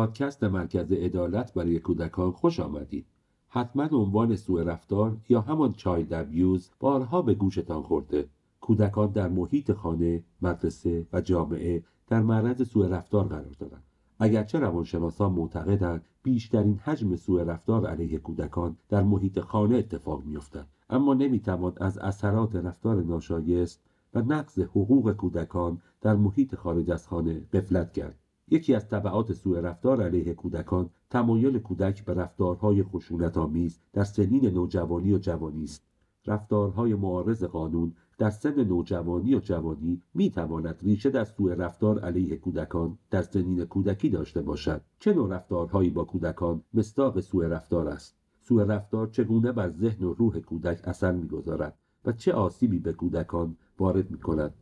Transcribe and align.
پادکست 0.00 0.44
مرکز 0.44 0.92
عدالت 0.92 1.54
برای 1.54 1.78
کودکان 1.78 2.30
خوش 2.30 2.60
آمدید. 2.60 3.06
حتما 3.48 3.88
عنوان 3.92 4.36
سوء 4.36 4.62
رفتار 4.62 5.16
یا 5.28 5.40
همان 5.40 5.72
چایلد 5.72 6.12
ابیوز 6.12 6.70
بارها 6.80 7.22
به 7.22 7.34
گوشتان 7.34 7.82
خورده. 7.82 8.28
کودکان 8.60 9.10
در 9.10 9.28
محیط 9.28 9.72
خانه، 9.72 10.24
مدرسه 10.42 11.06
و 11.12 11.20
جامعه 11.20 11.82
در 12.08 12.22
معرض 12.22 12.68
سوء 12.68 12.88
رفتار 12.88 13.24
قرار 13.24 13.56
دارند. 13.58 13.82
اگرچه 14.18 14.58
روانشناسان 14.58 15.32
معتقدند 15.32 16.04
بیشترین 16.22 16.80
حجم 16.84 17.16
سوء 17.16 17.42
رفتار 17.42 17.86
علیه 17.86 18.18
کودکان 18.18 18.76
در 18.88 19.02
محیط 19.02 19.40
خانه 19.40 19.76
اتفاق 19.76 20.24
میافتد 20.24 20.66
اما 20.90 21.14
نمی‌توان 21.14 21.72
از 21.80 21.98
اثرات 21.98 22.56
رفتار 22.56 23.02
ناشایست 23.02 23.80
و 24.14 24.22
نقض 24.22 24.58
حقوق 24.58 25.12
کودکان 25.12 25.80
در 26.00 26.16
محیط 26.16 26.54
خارج 26.54 26.90
از 26.90 27.08
خانه 27.08 27.40
قفلت 27.52 27.92
کرد 27.92 28.18
یکی 28.50 28.74
از 28.74 28.88
طبعات 28.88 29.32
سوء 29.32 29.60
رفتار 29.60 30.02
علیه 30.02 30.34
کودکان 30.34 30.90
تمایل 31.10 31.58
کودک 31.58 32.04
به 32.04 32.14
رفتارهای 32.14 32.82
خشونتآمیز 32.82 33.78
در 33.92 34.04
سنین 34.04 34.46
نوجوانی 34.46 35.14
و 35.14 35.18
جوانی 35.18 35.64
است. 35.64 35.82
رفتارهای 36.26 36.94
معارض 36.94 37.44
قانون 37.44 37.92
در 38.18 38.30
سن 38.30 38.64
نوجوانی 38.64 39.34
و 39.34 39.40
جوانی 39.40 40.02
می 40.14 40.30
تواند 40.30 40.78
ریشه 40.82 41.10
در 41.10 41.24
سوء 41.24 41.54
رفتار 41.54 41.98
علیه 41.98 42.36
کودکان 42.36 42.98
در 43.10 43.22
سنین 43.22 43.64
کودکی 43.64 44.08
داشته 44.08 44.42
باشد. 44.42 44.80
چه 44.98 45.12
نوع 45.12 45.34
رفتارهایی 45.34 45.90
با 45.90 46.04
کودکان 46.04 46.62
مستاق 46.74 47.20
سوء 47.20 47.46
رفتار 47.46 47.88
است؟ 47.88 48.16
سوء 48.42 48.64
رفتار 48.64 49.06
چگونه 49.06 49.52
بر 49.52 49.70
ذهن 49.70 50.04
و 50.04 50.14
روح 50.14 50.40
کودک 50.40 50.80
اثر 50.84 51.12
می‌گذارد 51.12 51.78
و 52.04 52.12
چه 52.12 52.32
آسیبی 52.32 52.78
به 52.78 52.92
کودکان 52.92 53.56
وارد 53.78 54.10
می 54.10 54.18
کند 54.18 54.54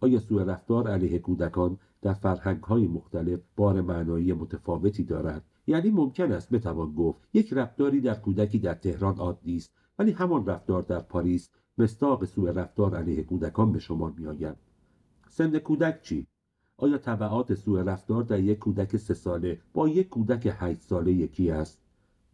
آیا 0.00 0.18
سوء 0.18 0.44
رفتار 0.44 0.88
علیه 0.88 1.18
کودکان 1.18 1.78
در 2.02 2.12
فرهنگ 2.12 2.62
های 2.62 2.86
مختلف 2.86 3.40
بار 3.56 3.80
معنایی 3.80 4.32
متفاوتی 4.32 5.04
دارد؟ 5.04 5.44
یعنی 5.66 5.90
ممکن 5.90 6.32
است 6.32 6.50
بتوان 6.50 6.94
گفت 6.94 7.20
یک 7.34 7.52
رفتاری 7.52 8.00
در 8.00 8.14
کودکی 8.14 8.58
در 8.58 8.74
تهران 8.74 9.16
عادی 9.16 9.56
است 9.56 9.72
ولی 9.98 10.12
همان 10.12 10.46
رفتار 10.46 10.82
در 10.82 11.00
پاریس 11.00 11.50
مستاق 11.78 12.24
سوء 12.24 12.50
رفتار 12.52 12.96
علیه 12.96 13.22
کودکان 13.22 13.72
به 13.72 13.78
شما 13.78 14.14
میآید. 14.16 14.56
سن 15.28 15.58
کودک 15.58 16.02
چی؟ 16.02 16.26
آیا 16.76 16.98
طبعات 16.98 17.54
سوء 17.54 17.82
رفتار 17.82 18.22
در 18.22 18.40
یک 18.40 18.58
کودک 18.58 18.96
سه 18.96 19.14
ساله 19.14 19.60
با 19.72 19.88
یک 19.88 20.08
کودک 20.08 20.56
هشت 20.58 20.80
ساله 20.80 21.12
یکی 21.12 21.50
است؟ 21.50 21.80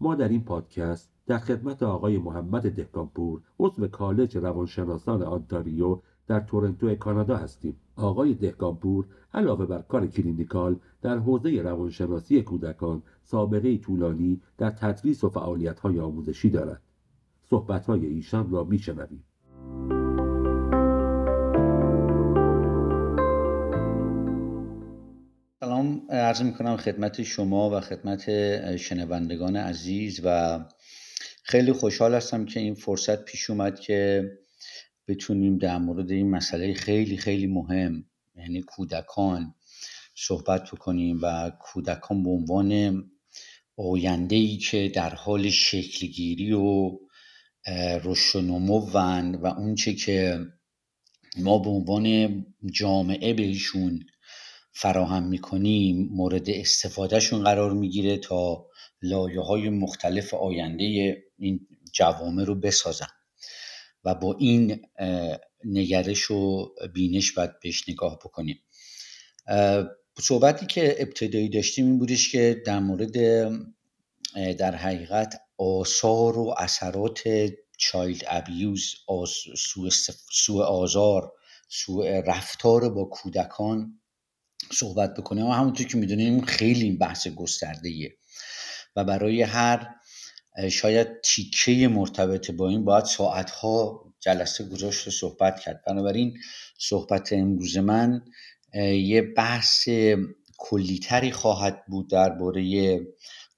ما 0.01 0.15
در 0.15 0.29
این 0.29 0.45
پادکست 0.45 1.11
در 1.27 1.39
خدمت 1.39 1.83
آقای 1.83 2.19
محمد 2.19 2.71
دهکانپور 2.71 3.43
عضو 3.59 3.89
کالج 3.89 4.37
روانشناسان 4.37 5.23
آنتاریو 5.23 6.01
در 6.31 6.41
تورنتو 6.41 6.95
کانادا 6.95 7.37
هستیم. 7.37 7.77
آقای 7.97 8.35
دهکانپور 8.35 9.07
علاوه 9.35 9.67
بر 9.67 9.83
کار 9.83 10.07
کلینیکال 10.07 10.77
در 11.03 11.19
حوزه 11.19 11.63
روانشناسی 11.63 12.43
کودکان 12.43 13.03
سابقه 13.23 13.79
طولانی 13.79 14.41
در 14.59 14.71
تدریس 14.71 15.25
و 15.25 15.29
فعالیت‌های 15.29 16.01
آموزشی 16.01 16.51
دارد. 16.51 16.83
صحبت‌های 17.51 18.07
ایشان 18.07 18.51
را 18.51 18.65
میشنویم. 18.65 19.25
سلام. 25.61 26.03
عرض 26.11 26.43
می 26.43 26.53
کنم 26.53 26.77
خدمت 26.77 27.23
شما 27.23 27.71
و 27.71 27.81
خدمت 27.81 28.27
شنوندگان 28.77 29.57
عزیز 29.57 30.21
و 30.25 30.61
خیلی 31.43 31.73
خوشحال 31.73 32.15
هستم 32.15 32.45
که 32.45 32.61
این 32.61 32.75
فرصت 32.75 33.25
پیش 33.25 33.51
اومد 33.51 33.81
که 33.81 34.31
بتونیم 35.11 35.59
در 35.59 35.79
مورد 35.79 36.11
این 36.11 36.31
مسئله 36.31 36.75
خیلی 36.75 37.17
خیلی 37.17 37.47
مهم 37.47 38.05
یعنی 38.35 38.63
کودکان 38.63 39.55
صحبت 40.15 40.71
بکنیم 40.71 41.19
و 41.23 41.51
کودکان 41.61 42.23
به 42.23 42.31
عنوان 42.31 43.03
آینده 43.77 44.37
ای 44.37 44.57
که 44.57 44.93
در 44.95 45.15
حال 45.15 45.51
شکلگیری 45.51 46.53
و 46.53 46.99
رشد 48.05 48.39
و 48.39 48.43
نمو 48.43 48.91
و 48.91 49.47
اونچه 49.47 49.95
که 49.95 50.39
ما 51.39 51.59
به 51.59 51.71
عنوان 51.71 52.45
جامعه 52.73 53.35
بهشون 53.35 54.01
فراهم 54.73 55.29
می‌کنیم 55.29 56.09
مورد 56.13 56.51
استفادهشون 56.51 57.45
قرار 57.45 57.73
می‌گیره 57.73 58.17
تا 58.17 58.67
لایه 59.03 59.41
های 59.41 59.69
مختلف 59.69 60.35
آینده 60.35 61.17
این 61.39 61.67
جوامع 61.93 62.45
رو 62.45 62.55
بسازن. 62.55 63.20
و 64.05 64.15
با 64.15 64.37
این 64.39 64.87
نگرش 65.65 66.31
و 66.31 66.69
بینش 66.95 67.33
باید 67.33 67.61
بهش 67.63 67.89
نگاه 67.89 68.19
بکنیم. 68.19 68.63
صحبتی 70.21 70.67
که 70.67 70.97
ابتدایی 70.99 71.49
داشتیم 71.49 71.87
این 71.87 71.99
بودش 71.99 72.33
که 72.33 72.63
در 72.67 72.79
مورد 72.79 73.13
در 74.59 74.75
حقیقت 74.75 75.41
آثار 75.59 76.39
و 76.39 76.55
اثرات 76.59 77.23
چایلد 77.79 78.23
ابیوز 78.29 78.95
سوء 80.33 80.65
آزار 80.65 81.33
سوء 81.69 82.23
رفتار 82.27 82.89
با 82.89 83.05
کودکان 83.05 84.01
صحبت 84.73 85.15
بکنیم 85.15 85.45
اما 85.45 85.55
همونطور 85.55 85.87
که 85.87 85.99
می‌دونیم 85.99 86.41
خیلی 86.41 86.93
بحث 86.93 87.29
گسترده 87.29 88.17
و 88.97 89.05
برای 89.05 89.43
هر 89.43 89.89
شاید 90.71 91.21
تیکه 91.21 91.89
مرتبط 91.89 92.51
با 92.51 92.69
این 92.69 92.85
باید 92.85 93.05
ساعتها 93.05 94.05
جلسه 94.21 94.65
گذاشت 94.65 95.09
و 95.09 95.11
صحبت 95.11 95.61
کرد. 95.61 95.85
بنابراین 95.87 96.39
صحبت 96.79 97.33
امروز 97.33 97.77
من 97.77 98.23
یه 98.95 99.23
بحث 99.23 99.89
کلیتری 100.59 101.31
خواهد 101.31 101.87
بود 101.87 102.11
درباره 102.11 103.01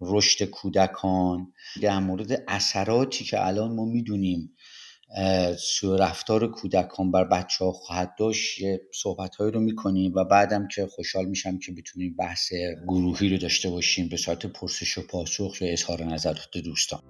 رشد 0.00 0.44
کودکان 0.44 1.52
در 1.82 1.98
مورد 1.98 2.42
اثراتی 2.48 3.24
که 3.24 3.46
الان 3.46 3.72
ما 3.72 3.84
می‌دونیم 3.84 4.56
رفتار 5.98 6.50
کودکان 6.50 7.10
بر 7.10 7.24
بچه 7.24 7.64
ها 7.64 7.72
خواهد 7.72 8.14
داشت 8.18 8.60
صحبت 8.94 9.34
رو 9.40 9.60
می‌کنیم 9.60 10.12
و 10.14 10.24
بعدم 10.24 10.68
که 10.68 10.86
خوشحال 10.86 11.24
میشم 11.24 11.58
که 11.58 11.72
بتونیم 11.72 12.16
بحث 12.18 12.52
گروهی 12.86 13.28
رو 13.28 13.38
داشته 13.38 13.70
باشیم 13.70 14.08
به 14.08 14.16
صورت 14.16 14.46
پرسش 14.46 14.98
و 14.98 15.02
پاسخ 15.06 15.56
و 15.60 15.64
اظهار 15.64 16.04
نظرات 16.04 16.58
دوستان. 16.64 17.00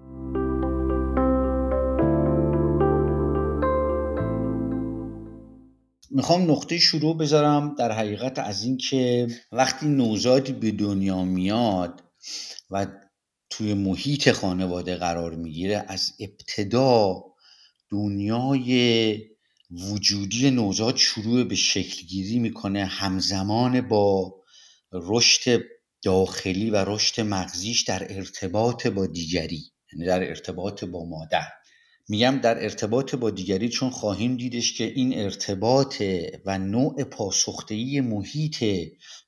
می‌خوام 6.11 6.51
نقطه 6.51 6.79
شروع 6.79 7.17
بذارم 7.17 7.75
در 7.79 7.93
حقیقت 7.93 8.39
از 8.39 8.65
اینکه 8.65 9.29
وقتی 9.53 9.87
نوزادی 9.87 10.53
به 10.53 10.71
دنیا 10.71 11.25
میاد 11.25 12.03
و 12.71 12.87
توی 13.51 13.75
محیط 13.75 14.31
خانواده 14.31 14.97
قرار 14.97 15.35
می‌گیره 15.35 15.85
از 15.89 16.13
ابتدا 16.21 17.32
دنیای 17.93 19.19
وجودی 19.71 20.51
نوزاد 20.51 20.97
شروع 20.97 21.45
به 21.45 21.55
شکلگیری 21.55 22.39
می‌کنه. 22.39 22.85
همزمان 22.85 23.81
با 23.81 24.35
رشد 24.93 25.63
داخلی 26.03 26.71
و 26.71 26.77
رشد 26.77 27.21
مغزیش 27.21 27.83
در 27.83 28.17
ارتباط 28.17 28.87
با 28.87 29.07
دیگری 29.07 29.63
یعنی 29.93 30.07
در 30.07 30.29
ارتباط 30.29 30.85
با 30.85 31.05
مادر. 31.05 31.49
میگم 32.09 32.39
در 32.43 32.63
ارتباط 32.63 33.15
با 33.15 33.31
دیگری 33.31 33.69
چون 33.69 33.91
خواهیم 33.91 34.37
دیدش 34.37 34.77
که 34.79 34.85
این 34.85 35.19
ارتباط 35.19 36.03
و 36.45 36.59
نوع 36.59 37.05
پاسختهی 37.05 38.01
محیط 38.01 38.57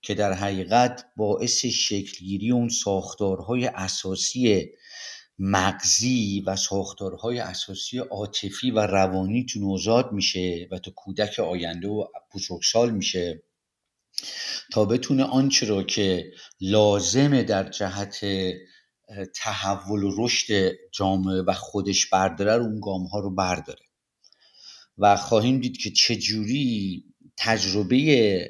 که 0.03 0.15
در 0.15 0.33
حقیقت 0.33 1.05
باعث 1.17 1.67
شکلگیری 1.67 2.51
اون 2.51 2.69
ساختارهای 2.69 3.67
اساسی 3.67 4.67
مغزی 5.39 6.41
و 6.47 6.57
ساختارهای 6.57 7.39
اساسی 7.39 7.99
عاطفی 7.99 8.71
و 8.71 8.79
روانی 8.79 9.47
تو 9.47 9.61
نوزاد 9.61 10.13
میشه 10.13 10.69
و 10.71 10.79
تو 10.79 10.91
کودک 10.91 11.39
آینده 11.39 11.89
و 11.89 12.07
بزرگسال 12.35 12.91
میشه 12.91 13.43
تا 14.73 14.85
بتونه 14.85 15.25
آنچه 15.25 15.67
را 15.67 15.83
که 15.83 16.33
لازمه 16.61 17.43
در 17.43 17.69
جهت 17.69 18.21
تحول 19.35 20.03
و 20.03 20.25
رشد 20.25 20.73
جامعه 20.93 21.43
و 21.43 21.53
خودش 21.53 22.07
برداره 22.07 22.57
رو 22.57 22.65
اون 22.65 22.81
گام 22.81 23.07
ها 23.07 23.21
رو 23.21 23.35
برداره. 23.35 23.85
و 24.99 25.17
خواهیم 25.17 25.61
دید 25.61 25.77
که 25.77 25.91
چجوری 25.91 27.05
تجربه 27.37 28.49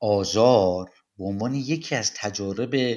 آزار 0.00 0.90
به 1.18 1.24
عنوان 1.24 1.54
یکی 1.54 1.94
از 1.94 2.12
تجارب 2.14 2.96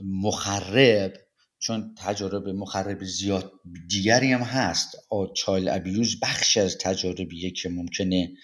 مخرب 0.00 1.14
چون 1.58 1.94
تجارب 1.98 2.48
مخرب 2.48 3.04
زیاد 3.04 3.52
دیگری 3.88 4.32
هم 4.32 4.40
هست. 4.40 4.96
چایل 5.36 5.68
ابیوز 5.68 6.20
بخش 6.20 6.56
از 6.56 6.78
تجاربیه 6.78 7.50
که 7.50 7.68
ممکنه 7.68 8.34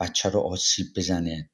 بچه 0.00 0.28
رو 0.28 0.40
آسیب 0.40 0.86
بزنه. 0.96 1.50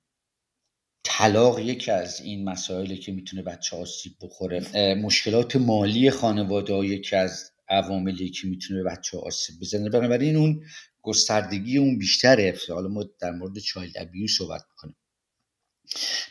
طلاق 1.04 1.58
یکی 1.58 1.90
از 1.90 2.20
این 2.20 2.48
مسائلی 2.48 2.96
که 2.96 3.12
می‌تونه 3.12 3.42
بچه 3.42 3.76
آسیب 3.76 4.12
بخوره. 4.22 4.94
مشکلات 4.94 5.56
مالی 5.56 6.10
خانواده 6.10 6.74
یکی 6.74 7.16
از 7.16 7.50
عواملی 7.68 8.30
که 8.30 8.48
می‌تونه 8.48 8.82
بچه 8.82 9.18
آسیب 9.18 9.60
بزنه. 9.60 9.90
بنابراین 9.90 10.36
اون 10.36 10.60
گستردگی 11.02 11.78
اون 11.78 11.98
بیشتره. 11.98 12.58
حالا 12.68 12.88
ما 12.88 13.04
در 13.20 13.30
مورد 13.30 13.58
چایلد 13.58 13.92
ابیوز 13.98 14.30
صحبت 14.38 14.62
می‌کنیم. 14.70 14.96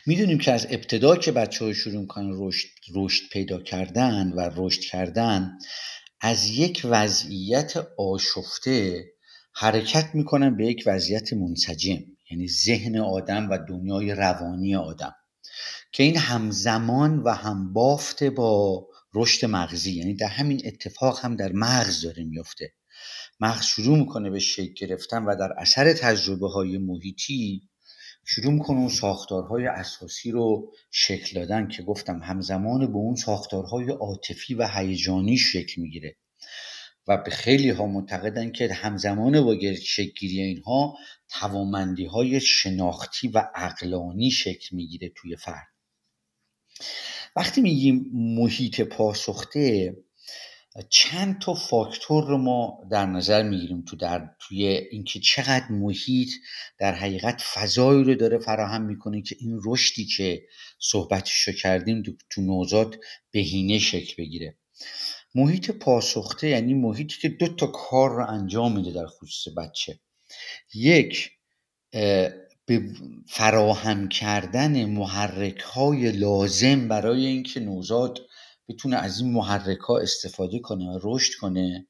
می‌دونیم 0.06 0.38
که 0.38 0.52
از 0.52 0.66
ابتدا 0.70 1.16
که 1.16 1.32
بچه 1.32 1.64
ها 1.64 1.72
شروع 1.72 2.00
می‌کنن 2.00 2.30
رشد, 2.32 2.68
رشد 2.94 3.28
پیدا 3.32 3.58
کردن 3.58 4.32
و 4.32 4.50
رشد 4.56 4.80
کردن 4.80 5.58
از 6.20 6.46
یک 6.46 6.82
وضعیت 6.84 7.76
آشفته 7.98 9.04
حرکت 9.52 10.14
می‌کنن 10.14 10.56
به 10.56 10.66
یک 10.66 10.82
وضعیت 10.86 11.32
منسجم 11.32 11.98
یعنی 12.30 12.48
ذهن 12.48 12.96
آدم 12.96 13.50
و 13.50 13.58
دنیای 13.68 14.10
روانی 14.14 14.76
آدم 14.76 15.14
که 15.92 16.02
این 16.02 16.16
همزمان 16.16 17.18
و 17.18 17.30
هم 17.30 17.72
بافته 17.72 18.30
با 18.30 18.86
رشد 19.14 19.46
مغزی 19.46 19.92
یعنی 19.92 20.14
در 20.14 20.26
همین 20.26 20.62
اتفاق 20.64 21.20
هم 21.20 21.36
در 21.36 21.52
مغز 21.52 22.02
داره 22.02 22.24
میفته 22.24 22.72
مغز 23.40 23.64
شروع 23.64 23.98
می‌کنه 23.98 24.30
به 24.30 24.38
شکل 24.38 24.74
گرفتن 24.86 25.24
و 25.24 25.36
در 25.36 25.52
اثر 25.58 25.92
تجربه 25.92 26.48
های 26.48 26.78
محیطی 26.78 27.62
شروع 28.26 28.52
می‌کنه 28.52 28.78
اون 28.78 28.88
ساختارهای 28.88 29.66
اساسی 29.66 30.30
رو 30.30 30.72
شکل 30.90 31.40
دادن 31.40 31.68
که 31.68 31.82
گفتم 31.82 32.22
همزمان 32.22 32.86
به 32.86 32.96
اون 32.96 33.14
ساختارهای 33.16 33.90
عاطفی 33.90 34.54
و 34.54 34.68
هیجانی 34.68 35.36
شکل 35.36 35.82
می‌گیره. 35.82 36.16
و 37.08 37.16
به 37.16 37.30
خیلی 37.30 37.70
ها 37.70 37.86
معتقدن 37.86 38.52
که 38.52 38.72
همزمان 38.72 39.44
با 39.44 39.56
شکلگیری 39.74 40.40
اینها 40.40 40.96
توامندی 41.28 42.04
های 42.04 42.40
شناختی 42.40 43.28
و 43.28 43.42
عقلانی 43.54 44.30
شکل 44.30 44.76
می‌گیره 44.76 45.12
توی 45.16 45.36
فرد. 45.36 45.68
وقتی 47.36 47.60
میگیم 47.60 48.10
محیط 48.14 48.80
پاسخته 48.80 49.96
چند 50.82 51.38
تا 51.40 51.54
فاکتور 51.54 52.24
رو 52.24 52.38
ما 52.38 52.78
در 52.90 53.06
نظر 53.06 53.42
می‌گیریم 53.42 53.84
تو 53.84 53.96
در 53.96 54.30
توی 54.40 54.66
اینکه 54.66 55.20
چقدر 55.20 55.68
محیط 55.70 56.30
در 56.78 56.94
حقیقت 56.94 57.42
فضایی 57.42 58.04
رو 58.04 58.14
داره 58.14 58.38
فراهم 58.38 58.82
می‌کنه 58.82 59.22
که 59.22 59.36
این 59.40 59.60
رشدی 59.64 60.04
که 60.04 60.42
صحبتش 60.78 61.42
رو 61.42 61.52
کردیم 61.52 62.02
تو 62.30 62.42
نوزاد 62.42 63.00
بهینه 63.30 63.78
شکل 63.78 64.14
بگیره. 64.18 64.58
محیط 65.34 65.70
پاسخته 65.70 66.48
یعنی 66.48 66.74
محیطی 66.74 67.20
که 67.20 67.28
دو 67.28 67.48
تا 67.48 67.66
کار 67.66 68.10
رو 68.10 68.30
انجام 68.30 68.76
میده 68.76 68.90
در 68.90 69.06
خصوص 69.06 69.54
بچه. 69.56 70.00
یک 70.74 71.30
به 72.66 72.92
فراهم 73.28 74.08
کردن 74.08 74.84
محرک 74.84 75.60
های 75.60 76.12
لازم 76.12 76.88
برای 76.88 77.26
اینکه 77.26 77.60
نوزاد 77.60 78.20
بتونه 78.68 78.96
از 78.96 79.20
این 79.20 79.32
محرک 79.32 79.78
ها 79.78 79.98
استفاده 79.98 80.58
کنه 80.58 80.84
و 80.84 80.98
رشد 81.02 81.34
کنه. 81.40 81.86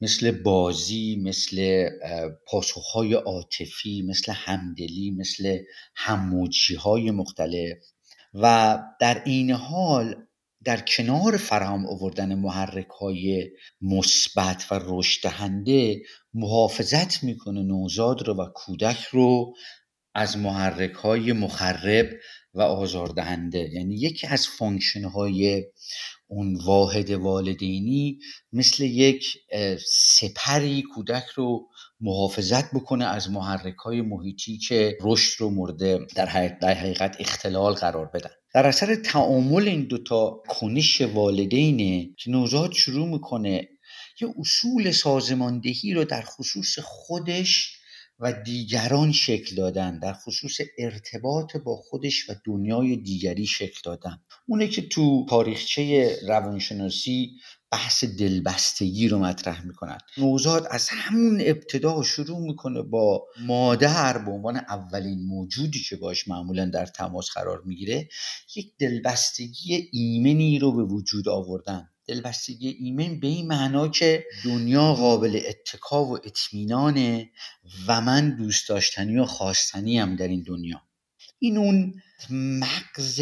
مثل 0.00 0.30
بازی 0.30 1.22
مثل 1.24 1.88
پاسخهای 2.46 3.14
عاطفی 3.14 4.02
مثل 4.02 4.32
همدلی 4.32 5.10
مثل 5.10 5.58
هم‌اوجی 5.94 6.74
های 6.74 7.10
مختلف. 7.10 7.78
و 8.34 8.78
در 9.00 9.22
این 9.24 9.50
حال 9.50 10.26
در 10.64 10.80
کنار 10.80 11.36
فراهم 11.36 11.86
آوردن 11.86 12.34
محرک 12.34 12.88
های 12.88 13.50
مثبت 13.80 14.66
و 14.70 14.80
رشد 14.84 15.22
دهنده 15.22 16.02
محافظت 16.34 17.24
می‌کنه 17.24 17.62
نوزاد 17.62 18.22
رو 18.22 18.34
و 18.34 18.46
کودک 18.54 19.02
رو 19.02 19.54
از 20.18 20.38
محرک 20.38 20.92
های 20.92 21.32
مخرب 21.32 22.10
و 22.54 22.60
آزاردهنده. 22.60 23.70
یعنی 23.72 23.96
یکی 23.96 24.26
از 24.26 24.46
function 24.46 25.04
های 25.04 25.64
اون 26.26 26.56
واحد 26.64 27.10
والدینی 27.10 28.18
مثل 28.52 28.84
یک 28.84 29.24
سپری 29.88 30.82
کودک 30.82 31.24
رو 31.34 31.68
محافظت 32.00 32.74
بکنه 32.74 33.04
از 33.04 33.30
محرک 33.30 33.76
های 33.76 34.00
محیطی 34.00 34.58
که 34.58 34.98
رشد 35.00 35.40
رو 35.40 35.50
مورد 35.50 36.06
در 36.14 36.26
حقیقت 36.26 37.16
اختلال 37.18 37.72
قرار 37.72 38.06
بدن. 38.14 38.30
در 38.54 38.66
اثر 38.66 38.94
تعامل 38.94 39.68
این 39.68 39.82
دوتا 39.82 40.42
کنش 40.48 41.00
والدینه 41.00 42.10
که 42.18 42.30
نوزاد 42.30 42.72
شروع 42.72 43.08
می‌کنه 43.08 43.68
یه 44.20 44.28
اصول 44.38 44.90
سازماندهی 44.90 45.94
رو 45.94 46.04
در 46.04 46.22
خصوص 46.22 46.78
خودش 46.78 47.75
و 48.18 48.32
دیگران 48.32 49.12
شکل 49.12 49.56
دادن 49.56 49.98
در 49.98 50.12
خصوص 50.12 50.58
ارتباط 50.78 51.56
با 51.56 51.76
خودش 51.76 52.30
و 52.30 52.34
دنیای 52.44 52.96
دیگری 52.96 53.46
شکل 53.46 53.80
دادن. 53.84 54.18
اونه 54.46 54.68
که 54.68 54.82
تو 54.82 55.26
تاریخچه 55.28 56.16
روانشناسی 56.28 57.30
بحث 57.70 58.04
دلبستگی 58.04 59.08
رو 59.08 59.18
مطرح 59.18 59.66
می‌کنن 59.66 59.98
نوزاد 60.18 60.66
از 60.70 60.88
همون 60.90 61.40
ابتدا 61.40 62.02
شروع 62.02 62.38
می‌کنه 62.38 62.82
با 62.82 63.26
مادر 63.46 64.18
به 64.18 64.30
عنوان 64.30 64.56
اولین 64.56 65.26
موجودی 65.26 65.78
که 65.88 65.96
باش 65.96 66.28
معمولا 66.28 66.64
در 66.64 66.86
تماس 66.86 67.30
قرار 67.30 67.62
می‌گیره 67.64 68.08
یک 68.56 68.72
دلبستگی 68.78 69.88
ایمنی 69.92 70.58
رو 70.58 70.72
به 70.72 70.82
وجود 70.82 71.28
آوردن. 71.28 71.88
دلبستگی 72.06 72.68
ایمن 72.68 73.20
به 73.20 73.26
این 73.26 73.46
معنا 73.46 73.88
که 73.88 74.24
دنیا 74.44 74.94
قابل 74.94 75.40
اتکا 75.48 76.04
و 76.04 76.16
اطمینانه 76.16 77.30
و 77.86 78.00
من 78.00 78.36
دوست 78.36 78.68
داشتنی 78.68 79.18
و 79.18 79.24
خواستنی 79.24 79.98
هم 79.98 80.16
در 80.16 80.28
این 80.28 80.42
دنیا. 80.42 80.82
این 81.38 81.56
اون 81.56 82.02
مغز 82.30 83.20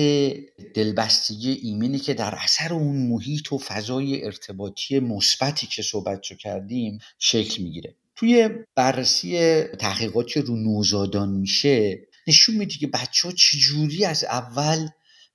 دلبستگی 0.74 1.50
ایمنی 1.50 1.98
که 1.98 2.14
در 2.14 2.34
اثر 2.34 2.72
اون 2.72 2.96
محیط 2.96 3.52
و 3.52 3.58
فضای 3.58 4.24
ارتباطی 4.24 5.00
مثبتی 5.00 5.66
که 5.66 5.82
صحبت 5.82 6.26
رو 6.26 6.36
کردیم 6.36 6.98
شکل 7.18 7.62
می‌گیره. 7.62 7.96
توی 8.16 8.48
بررسی 8.74 9.62
تحقیقات 9.62 10.26
که 10.26 10.40
رو 10.40 10.56
نوزادان 10.56 11.28
میشه 11.28 12.08
نشون 12.26 12.56
میده 12.56 12.74
که 12.74 12.86
بچه 12.86 13.28
ها 13.28 13.34
چجوری 13.34 14.04
از 14.04 14.24
اول 14.24 14.88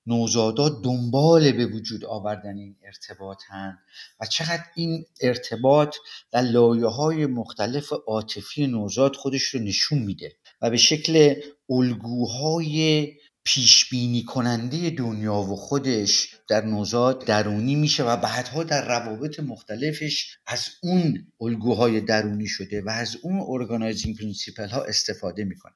نوزادات 0.06 0.82
دنبال 0.84 1.52
به 1.52 1.66
وجود 1.66 2.04
آوردن 2.04 2.56
این 2.56 2.76
ارتباطن 2.84 3.78
و 4.20 4.26
چقدر 4.26 4.64
این 4.74 5.04
ارتباط 5.20 5.96
در 6.32 6.42
لایه 6.42 6.86
های 6.86 7.26
مختلف 7.26 7.92
عاطفی 8.06 8.66
نوزاد 8.66 9.16
خودش 9.16 9.42
رو 9.42 9.60
نشون 9.60 9.98
میده 9.98 10.36
و 10.62 10.70
به 10.70 10.76
شکل 10.76 11.34
الگوهای 11.70 13.08
پیش 13.44 13.88
بینی 13.90 14.22
کننده 14.22 14.90
دنیا 14.90 15.34
و 15.34 15.56
خودش 15.56 16.34
در 16.48 16.64
نوزاد 16.64 17.24
درونی 17.24 17.74
میشه 17.74 18.04
و 18.04 18.16
بعدها 18.16 18.64
در 18.64 18.88
روابط 18.88 19.40
مختلفش 19.40 20.36
از 20.46 20.68
اون 20.82 21.32
الگوهای 21.40 22.00
درونی 22.00 22.46
شده 22.46 22.82
و 22.82 22.88
از 22.88 23.16
اون 23.22 23.44
organizing 23.48 24.18
principle 24.18 24.68
ها 24.68 24.82
استفاده 24.82 25.44
می‌کنه. 25.44 25.74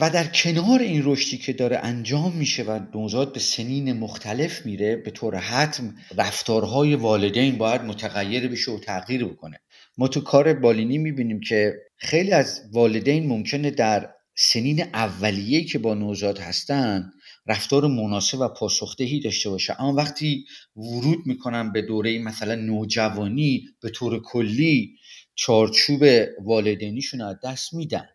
و 0.00 0.10
در 0.10 0.26
کنار 0.26 0.80
این 0.80 1.02
رشدی 1.04 1.38
که 1.38 1.52
داره 1.52 1.78
انجام 1.82 2.32
میشه 2.32 2.62
و 2.62 2.80
نوزاد 2.94 3.32
به 3.32 3.40
سنین 3.40 3.92
مختلف 3.92 4.66
میره 4.66 4.96
به 4.96 5.10
طور 5.10 5.36
حتم 5.36 5.94
رفتارهای 6.16 6.94
والدین 6.94 7.58
باید 7.58 7.80
متغیر 7.82 8.48
بشه 8.48 8.72
و 8.72 8.78
تغییر 8.78 9.24
بکنه. 9.24 9.60
ما 9.98 10.08
تو 10.08 10.20
کار 10.20 10.54
بالینی 10.54 10.98
می‌بینیم 10.98 11.40
که 11.40 11.74
خیلی 11.96 12.32
از 12.32 12.62
والدین 12.72 13.26
ممکنه 13.26 13.70
در 13.70 14.10
سنین 14.36 14.82
اولیه 14.82 15.64
که 15.64 15.78
با 15.78 15.94
نوزاد 15.94 16.38
هستن 16.38 17.12
رفتار 17.46 17.86
مناسب 17.86 18.40
و 18.40 18.48
پاسخدهی 18.48 19.20
داشته 19.20 19.50
باشه. 19.50 19.80
اما 19.80 19.92
وقتی 19.94 20.44
ورود 20.76 21.18
می‌کنن 21.26 21.72
به 21.72 21.82
دوره 21.82 22.18
مثلا 22.18 22.54
نوجوانی 22.54 23.64
به 23.82 23.90
طور 23.90 24.22
کلی 24.22 24.96
چارچوب 25.34 26.04
والدینیشون 26.44 27.20
از 27.20 27.36
دست 27.44 27.74
میدن. 27.74 28.08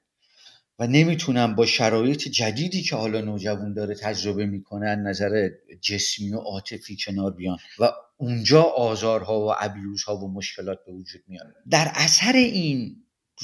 و 0.80 0.88
نمی‌تونن 0.88 1.56
با 1.56 1.66
شرایط 1.66 2.28
جدیدی 2.28 2.82
که 2.82 2.96
حالا 2.96 3.22
نوجوان 3.22 3.74
داره 3.74 3.96
تجربه 3.96 4.46
می‌کنن 4.46 5.08
نظر 5.08 5.50
جسمی 5.82 6.34
و 6.34 6.38
عاطفی 6.38 6.98
کنار 7.06 7.34
بیان 7.34 7.58
و 7.80 7.92
اونجا 8.18 8.62
آزارها 8.64 9.46
و 9.46 9.54
abuse 9.60 10.08
ها 10.08 10.18
و 10.18 10.34
مشکلات 10.34 10.80
به 10.86 10.92
وجود 10.92 11.22
میاد 11.28 11.54
در 11.70 11.92
اثر 11.96 12.34
این 12.36 12.96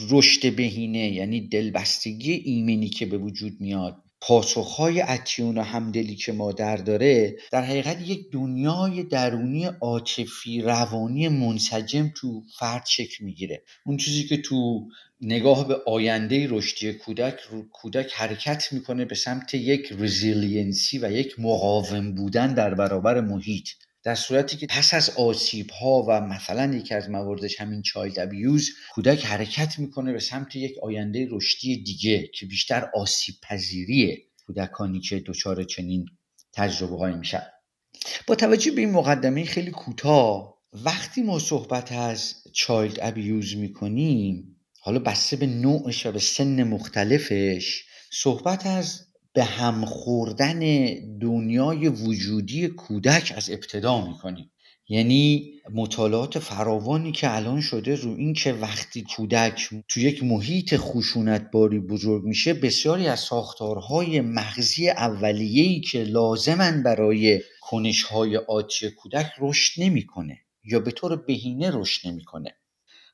رشد 0.09 0.55
بهینه 0.55 1.11
یعنی 1.11 1.47
دلبستگی 1.47 2.31
ایمنی 2.31 2.89
که 2.89 3.05
به 3.05 3.17
وجود 3.17 3.53
میاد 3.59 4.03
پاسخهای 4.25 5.01
attuned 5.01 5.57
و 5.57 5.61
همدلی 5.61 6.15
که 6.15 6.31
مادر 6.31 6.77
داره 6.77 7.35
در 7.51 7.61
حقیقت 7.61 8.01
یک 8.01 8.31
دنیای 8.31 9.03
درونی 9.03 9.65
عاطفی 9.65 10.61
روانی 10.61 11.27
منسجم 11.27 12.11
تو 12.15 12.43
فرد 12.59 12.85
شکل 12.85 13.25
می‌گیره. 13.25 13.63
اون 13.85 13.97
چیزی 13.97 14.23
که 14.23 14.37
تو 14.37 14.87
نگاه 15.21 15.67
به 15.67 15.75
آینده 15.87 16.47
رشدی 16.49 16.93
کودک 16.93 17.39
کودک 17.71 18.13
حرکت 18.13 18.73
می‌کنه 18.73 19.05
به 19.05 19.15
سمت 19.15 19.53
یک 19.53 19.93
resiliency 19.99 20.99
و 20.99 21.11
یک 21.11 21.39
مقاوم 21.39 22.15
بودن 22.15 22.53
در 22.53 22.73
برابر 22.73 23.21
محیط. 23.21 23.69
در 24.03 24.15
صورتی 24.15 24.57
که 24.57 24.67
پس 24.67 24.93
از 24.93 25.09
آسیب 25.09 25.69
ها 25.69 26.05
و 26.07 26.21
مثلا 26.21 26.75
یکی 26.75 26.93
از 26.93 27.09
مواردش 27.09 27.61
همین 27.61 27.81
چایلد 27.81 28.19
ابیوز 28.19 28.69
کودک 28.93 29.25
حرکت 29.25 29.79
می‌کنه 29.79 30.13
به 30.13 30.19
سمت 30.19 30.55
یک 30.55 30.75
آینده 30.83 31.27
رشدی 31.31 31.83
دیگه 31.83 32.27
که 32.33 32.45
بیشتر 32.45 32.89
آسیب 32.93 33.35
پذیریه 33.43 34.23
کودکانی 34.45 34.99
که 34.99 35.19
دچار 35.19 35.63
چنین 35.63 36.05
تجربه 36.53 36.97
های 36.97 37.13
میشن. 37.13 37.43
با 38.27 38.35
توجه 38.35 38.71
به 38.71 38.81
این 38.81 38.91
مقدمه 38.91 39.45
خیلی 39.45 39.71
کوتاه 39.71 40.57
وقتی 40.73 41.21
ما 41.21 41.39
صحبت 41.39 41.91
از 41.91 42.35
چایلد 42.53 42.99
ابیوز 43.01 43.55
می‌کنیم 43.55 44.55
حالا 44.79 44.99
بسته 44.99 45.35
به 45.35 45.47
نوعش 45.47 46.05
و 46.05 46.11
به 46.11 46.19
سن 46.19 46.63
مختلفش 46.63 47.85
صحبت 48.11 48.65
از 48.65 49.12
به 49.33 49.43
هم 49.43 49.85
خوردن 49.85 50.59
دنیای 51.19 51.87
وجودی 51.87 52.67
کودک 52.67 53.33
از 53.35 53.49
ابتدا 53.49 54.07
می‌کنیم. 54.07 54.49
یعنی 54.89 55.53
مطالعات 55.73 56.39
فراوانی 56.39 57.11
که 57.11 57.35
الان 57.35 57.61
شده 57.61 57.95
رو 57.95 58.15
این 58.15 58.33
که 58.33 58.53
وقتی 58.53 59.01
کودک 59.01 59.69
تو 59.87 59.99
یک 59.99 60.23
محیط 60.23 60.75
خشونت 60.77 61.51
باری 61.51 61.79
بزرگ 61.79 62.23
میشه 62.23 62.53
بسیاری 62.53 63.07
از 63.07 63.19
ساختارهای 63.19 64.21
مغزی 64.21 64.89
اولیه‌ای 64.89 65.79
که 65.79 66.03
لازمن 66.03 66.83
برای 66.83 67.41
کنشهای 67.61 68.37
آتی 68.37 68.89
کودک 68.89 69.31
رشد 69.39 69.81
نمی‌کنه 69.81 70.37
یا 70.63 70.79
به 70.79 70.91
طور 70.91 71.15
بهینه 71.15 71.71
رشد 71.73 72.07
نمی‌کنه. 72.07 72.55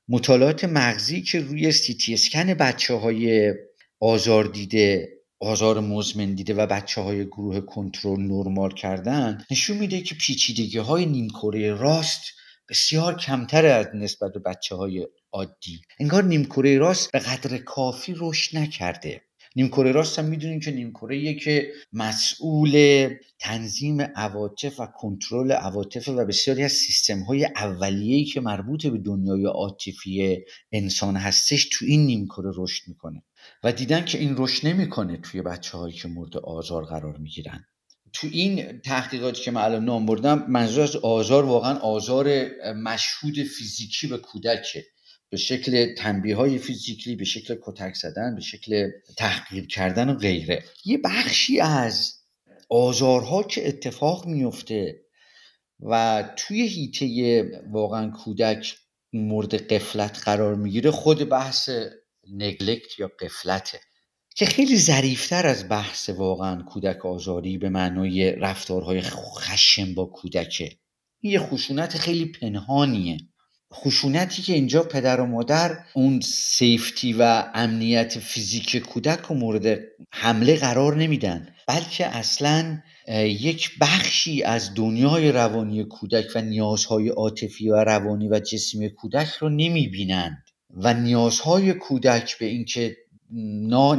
مطالعات 0.08 0.64
مغزی 0.64 1.22
که 1.22 1.40
روی 1.40 1.72
سیتی 1.72 2.14
اسکن 2.14 2.54
بچه 2.54 2.94
های 2.94 3.54
آزار 4.00 4.46
دیده 4.46 5.19
آزار 5.42 5.80
مزمن 5.80 6.34
دیده 6.34 6.54
و 6.54 6.66
بچه 6.66 7.02
های 7.02 7.26
گروه 7.26 7.60
کنترل 7.62 8.20
نرمال 8.20 8.74
کردن 8.74 9.46
نشون 9.52 9.78
میده 9.78 10.02
که 10.02 10.16
پیچیدگی 10.16 10.78
های 10.78 11.06
نیمکره 11.06 11.74
راست 11.74 12.22
بسیار 12.70 13.16
کمتر 13.16 13.66
از 13.66 13.88
نسبت 13.94 14.34
به 14.34 14.40
بچه 14.40 14.76
های 14.76 15.08
عادی. 15.32 15.82
انگار 16.00 16.24
نیمکره 16.24 16.78
راست 16.78 17.12
به 17.12 17.20
قدر 17.20 17.58
کافی 17.58 18.14
رشد 18.18 18.58
نکرده. 18.58 19.22
نیمکره 19.56 19.92
راست 19.92 20.20
هم 20.20 20.26
می‌دونیم 20.26 20.60
که 20.60 20.72
نیمکره 20.72 21.34
که 21.34 21.72
مسئول 21.94 23.08
تنظیم 23.40 24.02
عواطف 24.02 24.80
و 24.80 24.86
کنترل 24.86 25.52
عواطف 25.52 26.10
و 26.10 26.26
بسیاری 26.26 26.64
از 26.64 26.72
سیستم 26.72 27.20
های 27.20 27.46
اولیه‌ای 27.46 28.26
که 28.26 28.42
مربوط 28.42 28.88
به 28.88 28.98
دنیای 28.98 29.46
عاطفی 29.46 30.38
انسان 30.72 31.16
هستش 31.16 31.70
تو 31.72 31.86
این 31.86 32.06
نیمکره 32.06 32.52
رشد 32.56 32.88
می‌کنه. 32.88 33.24
و 33.64 33.72
دیدن 33.72 34.06
که 34.06 34.18
این 34.18 34.36
رشد 34.38 34.68
نمی‌کنه 34.68 35.18
توی 35.18 35.42
بچه 35.42 35.78
هایی 35.78 35.96
که 35.96 36.08
مورد 36.08 36.38
آزار 36.38 36.86
قرار 36.86 37.18
می‌گیرن. 37.18 37.66
تو 38.14 38.28
این 38.32 38.82
تحقیقاتی 38.82 39.44
که 39.44 39.52
من 39.52 39.62
الان 39.62 39.86
نام 39.86 40.06
بردم 40.06 40.46
منظور 40.48 40.84
از 40.84 40.96
آزار 40.96 41.46
واقعا 41.46 41.80
آزار 41.80 42.50
مشهود 42.74 43.44
فیزیکی 43.44 44.08
به 44.08 44.18
کودکه. 44.18 44.86
به 45.30 45.38
شکل 45.38 45.96
تنبیه 45.96 46.36
های 46.36 46.58
فیزیکی 46.58 47.16
به 47.16 47.26
شکل 47.26 47.56
کتک 47.62 47.94
زدن 47.94 48.36
به 48.36 48.42
شکل 48.42 48.90
تحقیر 49.18 49.68
کردن 49.68 50.10
و 50.10 50.14
غیره. 50.14 50.64
یه 50.86 50.98
بخشی 50.98 51.60
از 51.60 52.14
آزارها 52.70 53.44
که 53.44 53.68
اتفاق 53.68 54.26
میفته 54.26 55.02
و 55.80 56.24
توی 56.38 56.68
هیته 56.68 57.62
واقعا 57.72 58.12
کودک 58.12 58.78
مورد 59.14 59.56
قفلت 59.74 60.22
قرار 60.24 60.56
می‌گیره 60.56 60.92
خود 60.92 61.30
بحث 61.30 61.70
نگلکت 62.34 63.00
یا 63.00 63.12
قفلته 63.20 63.80
که 64.36 64.46
خیلی 64.46 64.78
ظریفتر 64.78 65.48
از 65.48 65.70
بحث 65.70 66.10
واقعا 66.10 66.62
کودک 66.62 67.06
آزاری 67.06 67.58
به 67.58 67.70
معنای 67.70 68.32
رفتارهای 68.32 69.02
خشم 69.02 69.94
با 69.94 70.06
کودکه. 70.06 70.72
یه 71.22 71.40
خشونت 71.40 71.98
خیلی 71.98 72.26
پنهانیه. 72.26 73.18
خشونتی 73.74 74.42
که 74.42 74.54
اینجا 74.54 74.84
پدر 74.84 75.22
و 75.22 75.26
مادر 75.26 75.78
اون 75.94 76.22
سیفتی 76.22 77.14
و 77.14 77.44
امنیت 77.54 78.20
فیزیک 78.20 78.78
کودک 78.78 79.20
رو 79.20 79.36
مورد 79.36 79.80
حمله 80.12 80.56
قرار 80.56 80.96
نمیدن. 80.96 81.56
بلکه 81.68 82.06
اصلا 82.08 82.82
یک 83.26 83.80
بخشی 83.82 84.44
از 84.44 84.74
دنیای 84.74 85.32
روانی 85.32 85.84
کودک 85.84 86.26
و 86.36 86.42
نیازهای 86.42 87.10
عاطفی 87.10 87.70
و 87.70 87.76
روانی 87.76 88.28
و 88.28 88.40
جسمی 88.40 88.90
کودک 88.90 89.28
رو 89.28 89.50
نمی‌بینند 89.50 90.49
و 90.76 90.94
نیازهای 90.94 91.74
کودک 91.74 92.38
به 92.40 92.46
اینکه 92.46 92.98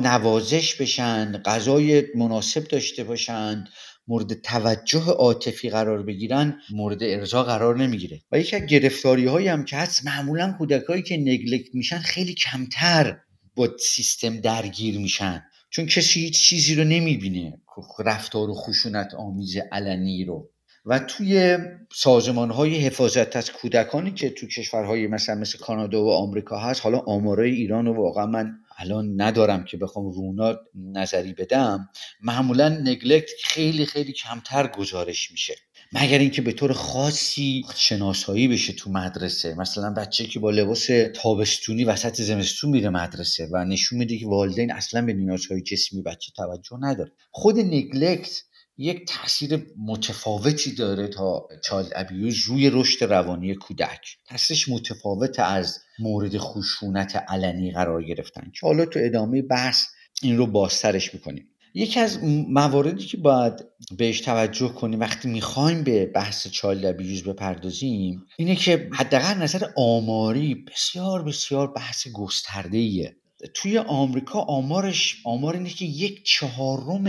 نوازش 0.02 0.74
بشن 0.74 1.42
غذای 1.44 2.02
مناسب 2.14 2.64
داشته 2.64 3.04
باشند 3.04 3.68
مورد 4.08 4.34
توجه 4.34 5.04
عاطفی 5.04 5.70
قرار 5.70 6.02
بگیرن 6.02 6.60
مورد 6.70 7.02
ارضا 7.02 7.42
قرار 7.42 7.76
نمی‌گیره. 7.76 8.20
و 8.32 8.38
یکی 8.38 8.56
از 8.56 8.66
گرفتاری 8.66 9.26
هایی 9.26 9.48
هم 9.48 9.64
که 9.64 9.76
هست 9.76 10.06
معمولا 10.06 10.54
کودکایی 10.58 11.02
که 11.02 11.16
نگلکت 11.16 11.74
میشن 11.74 11.98
خیلی 11.98 12.34
کمتر 12.34 13.18
با 13.54 13.68
سیستم 13.80 14.40
درگیر 14.40 14.98
میشن. 14.98 15.42
چون 15.70 15.86
کسی 15.86 16.20
هیچ 16.20 16.40
چیزی 16.40 16.74
رو 16.74 16.84
نمی‌بینه. 16.84 17.60
رفتار 17.98 18.50
و 18.50 18.54
خشونت 18.54 19.14
آمیز 19.14 19.56
علنی 19.72 20.24
رو. 20.24 20.50
و 20.86 20.98
توی 20.98 21.58
سازمان 21.92 22.50
های 22.50 22.78
حفاظت 22.78 23.36
از 23.36 23.52
کودکانی 23.52 24.10
که 24.10 24.30
تو 24.30 24.46
کشورهای 24.46 25.06
مثلا 25.06 25.34
مثل 25.34 25.58
کانادا 25.58 26.04
و 26.04 26.12
آمریکا 26.12 26.58
هست 26.58 26.80
حالا 26.80 26.98
آمارای 26.98 27.50
ایران 27.50 27.86
رو 27.86 27.94
واقعا 27.94 28.26
من 28.26 28.52
الان 28.78 29.20
ندارم 29.20 29.64
که 29.64 29.76
بخوام 29.76 30.12
رونا 30.12 30.58
نظری 30.74 31.32
بدم 31.32 31.88
معمولا 32.22 32.68
نگلکت 32.68 33.30
خیلی 33.44 33.86
خیلی 33.86 34.12
کمتر 34.12 34.66
گزارش 34.66 35.30
میشه. 35.30 35.54
مگر 35.92 36.18
اینکه 36.18 36.42
به 36.42 36.52
طور 36.52 36.72
خاصی 36.72 37.64
شناسایی 37.76 38.48
بشه 38.48 38.72
تو 38.72 38.90
مدرسه. 38.90 39.54
مثلا 39.54 39.94
بچه 39.94 40.26
که 40.26 40.40
با 40.40 40.50
لباس 40.50 40.88
تابستونی 41.14 41.84
وسط 41.84 42.20
زمستون 42.20 42.70
میره 42.70 42.90
مدرسه 42.90 43.48
و 43.52 43.64
نشون 43.64 43.98
میده 43.98 44.18
که 44.18 44.26
والدین 44.26 44.72
اصلا 44.72 45.02
به 45.02 45.12
نیازهای 45.12 45.62
جسمی 45.62 46.02
بچه 46.02 46.32
توجه 46.36 46.76
نداره 46.80 47.12
خود 47.30 47.58
نگلکت 47.58 48.42
یک 48.80 49.08
تاثیر 49.08 49.66
متفاوتی 49.86 50.74
داره 50.74 51.08
تا 51.08 51.48
چالد 51.64 51.92
ابیوز 51.96 52.38
روی 52.38 52.70
رشد 52.70 53.04
روانی 53.04 53.54
کودک. 53.54 54.16
تاثیرش 54.26 54.68
متفاوت 54.68 55.38
از 55.38 55.78
مورد 55.98 56.38
خشونت 56.38 57.16
علنی 57.16 57.72
قرار 57.72 58.04
گرفتن. 58.04 58.50
که 58.54 58.66
حالا 58.66 58.84
تو 58.86 59.00
ادامه 59.02 59.42
بحث 59.42 59.86
این 60.22 60.36
رو 60.36 60.46
بازترش 60.46 61.14
می‌کنیم. 61.14 61.46
یکی 61.74 62.00
از 62.00 62.18
مواردی 62.48 63.06
که 63.06 63.16
باید 63.16 63.52
بهش 63.98 64.20
توجه 64.20 64.68
کنیم 64.68 65.00
وقتی 65.00 65.28
می‌خوایم 65.28 65.84
به 65.84 66.06
بحث 66.06 66.48
چالد 66.48 66.84
ابیوز 66.84 67.24
بپردازیم 67.24 68.26
اینه 68.38 68.56
که 68.56 68.88
حداقل 68.92 69.34
نظر 69.42 69.66
آماری 69.76 70.54
بسیار 70.54 71.22
بسیار 71.22 71.72
بحث 71.72 72.08
گسترده 72.08 73.12
توی 73.54 73.78
آمریکا 73.78 74.40
آمارش 74.40 75.16
آمار 75.24 75.54
اینه 75.54 75.70
که 75.70 75.84
یک 75.84 76.24
چهارم 76.24 77.06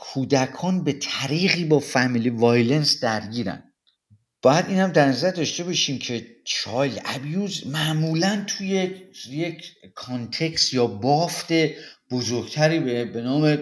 کودکان 0.00 0.84
به 0.84 0.92
طریقی 0.92 1.64
با 1.64 1.78
family 1.78 2.30
violence 2.30 3.00
درگیرن. 3.00 3.62
باید 4.42 4.66
این 4.66 4.78
هم 4.78 4.92
در 4.92 5.08
نظر 5.08 5.30
داشته 5.30 5.64
باشیم 5.64 5.98
که 5.98 6.26
child 6.44 7.00
abuse 7.04 7.66
معمولا 7.66 8.44
توی 8.46 8.90
یک 9.28 9.74
context 9.94 10.72
یا 10.72 10.86
بافت 10.86 11.48
بزرگتری 12.10 13.04
به 13.04 13.20
نام 13.20 13.58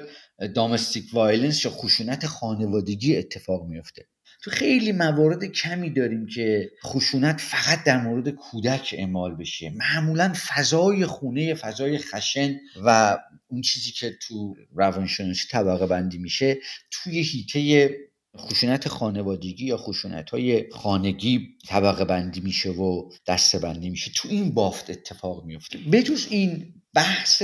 domestic 0.55 1.05
violence 1.13 1.65
یا 1.65 1.71
خشونت 1.71 2.27
خانوادگی 2.27 3.17
اتفاق 3.17 3.67
میفته 3.67 4.09
تو 4.43 4.51
خیلی 4.51 4.93
موارد 4.93 5.45
کمی 5.45 5.91
داریم 5.91 6.27
که 6.27 6.71
خشونت 6.85 7.41
فقط 7.41 7.85
در 7.85 8.03
مورد 8.03 8.29
کودک 8.29 8.95
اعمال 8.99 9.35
بشه. 9.35 9.71
معمولا 9.71 10.33
فضای 10.49 11.07
خونه 11.07 11.55
فضای 11.55 11.99
خشن 11.99 12.57
و 12.85 13.19
اون 13.49 13.61
چیزی 13.61 13.91
که 13.91 14.15
تو 14.23 14.55
روانشناسی 14.75 15.49
طبقه 15.51 15.87
بندی 15.87 16.19
میشه 16.19 16.59
توی 16.91 17.21
هیته 17.23 17.91
خشونت 18.37 18.89
خانوادگی 18.89 19.67
یا 19.67 19.77
خشونت 19.77 20.31
های 20.31 20.71
خانگی 20.71 21.49
طبقه 21.69 22.05
بندی 22.05 22.41
میشه 22.41 22.71
و 22.71 23.11
دسته 23.27 23.59
بندی 23.59 23.91
میشه. 23.91 24.11
تو 24.17 24.29
این 24.29 24.55
بافت 24.55 24.91
اتفاق 24.91 25.45
میفته. 25.45 25.79
بجز 25.79 26.27
این 26.31 26.75
بحث 26.95 27.43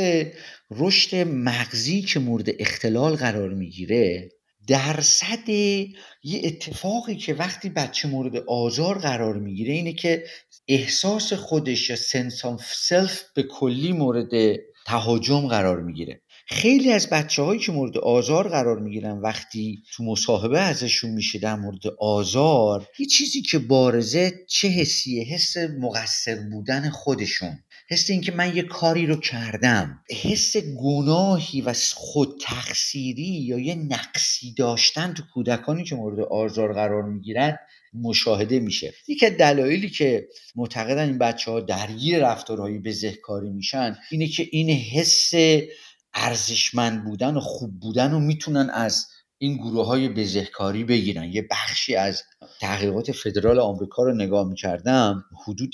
رشد 0.71 1.17
مغزی 1.17 2.03
که 2.03 2.21
مورد 2.21 2.49
اختلال 2.59 3.17
قرار 3.17 3.55
می‌گیره 3.55 4.31
درصد 4.67 5.49
یه 5.49 6.41
اتفاقی 6.45 7.17
که 7.17 7.35
وقتی 7.35 7.69
بچه 7.69 8.09
مورد 8.09 8.37
آزار 8.37 8.99
قرار 8.99 9.39
می‌گیره 9.39 9.73
اینه 9.73 9.93
که 9.93 10.25
احساس 10.69 11.33
خودش 11.33 11.91
یا 11.91 11.97
sense 11.97 12.45
of 12.45 12.75
self 12.75 13.23
به 13.35 13.43
کلی 13.43 13.93
مورد 13.93 14.57
تهاجم 14.87 15.47
قرار 15.49 15.81
می‌گیره. 15.81 16.21
خیلی 16.47 16.93
از 16.93 17.11
بچه 17.11 17.43
هایی 17.43 17.61
که 17.61 17.73
مورد 17.73 17.99
آزار 17.99 18.49
قرار 18.49 18.79
می‌گیرن 18.81 19.19
وقتی 19.19 19.83
تو 19.93 20.05
مصاحبه 20.05 20.61
ازشون 20.61 21.11
میشه 21.11 21.39
در 21.39 21.57
مورد 21.57 21.87
آزار 22.01 22.89
یه 22.99 23.07
چیزی 23.07 23.43
که 23.43 23.59
بارزه 23.59 24.33
چه 24.49 24.69
حسیه 24.69 25.25
حس 25.25 25.57
مقصر 25.57 26.37
بودن 26.51 26.91
خودشون. 26.91 27.59
حس 27.91 28.11
اینکه 28.11 28.33
من 28.33 28.57
یه 28.57 28.63
کاری 28.63 29.07
رو 29.07 29.17
کردم. 29.17 30.01
حس 30.23 30.57
گناهی 30.57 31.61
و 31.61 31.75
خود 31.95 32.41
تقصیری 32.41 33.23
یا 33.23 33.59
یه 33.59 33.75
نقصی 33.75 34.55
داشتن 34.55 35.15
تو 35.15 35.23
کودکانی 35.35 35.85
که 35.85 35.95
مورد 35.97 36.21
آزار 36.21 36.73
قرار 36.73 37.03
می‌گیرن 37.03 37.59
مشاهده 37.95 38.61
میشه. 38.61 38.95
یکی 39.09 39.27
از 39.27 39.33
دلایلی 39.33 39.91
که 39.91 40.29
معتقدن 40.55 41.07
این 41.07 41.19
بچه 41.19 41.51
ها 41.51 41.61
درگیر 41.61 42.27
رفتارهایی 42.27 42.79
بزهکاری 42.79 43.51
میشن 43.51 43.97
اینه 44.11 44.29
که 44.29 44.49
این 44.51 44.71
حس 44.71 45.33
ارزشمند 46.15 47.05
بودن 47.05 47.37
و 47.37 47.41
خوب 47.41 47.81
بودن 47.81 48.11
رو 48.11 48.21
می‌تونن 48.21 48.71
از 48.71 49.07
این 49.45 49.57
گروه 49.57 49.87
های 49.87 50.09
بزهکاری 50.09 50.85
بگیرن. 50.85 51.33
یه 51.33 51.47
بخشی 51.51 51.95
از 51.95 52.23
تحقیقات 52.61 53.13
فدرال 53.13 53.59
آمریکا 53.59 54.03
رو 54.03 54.15
نگاه 54.15 54.49
می‌کردم 54.49 55.25
حدود 55.45 55.73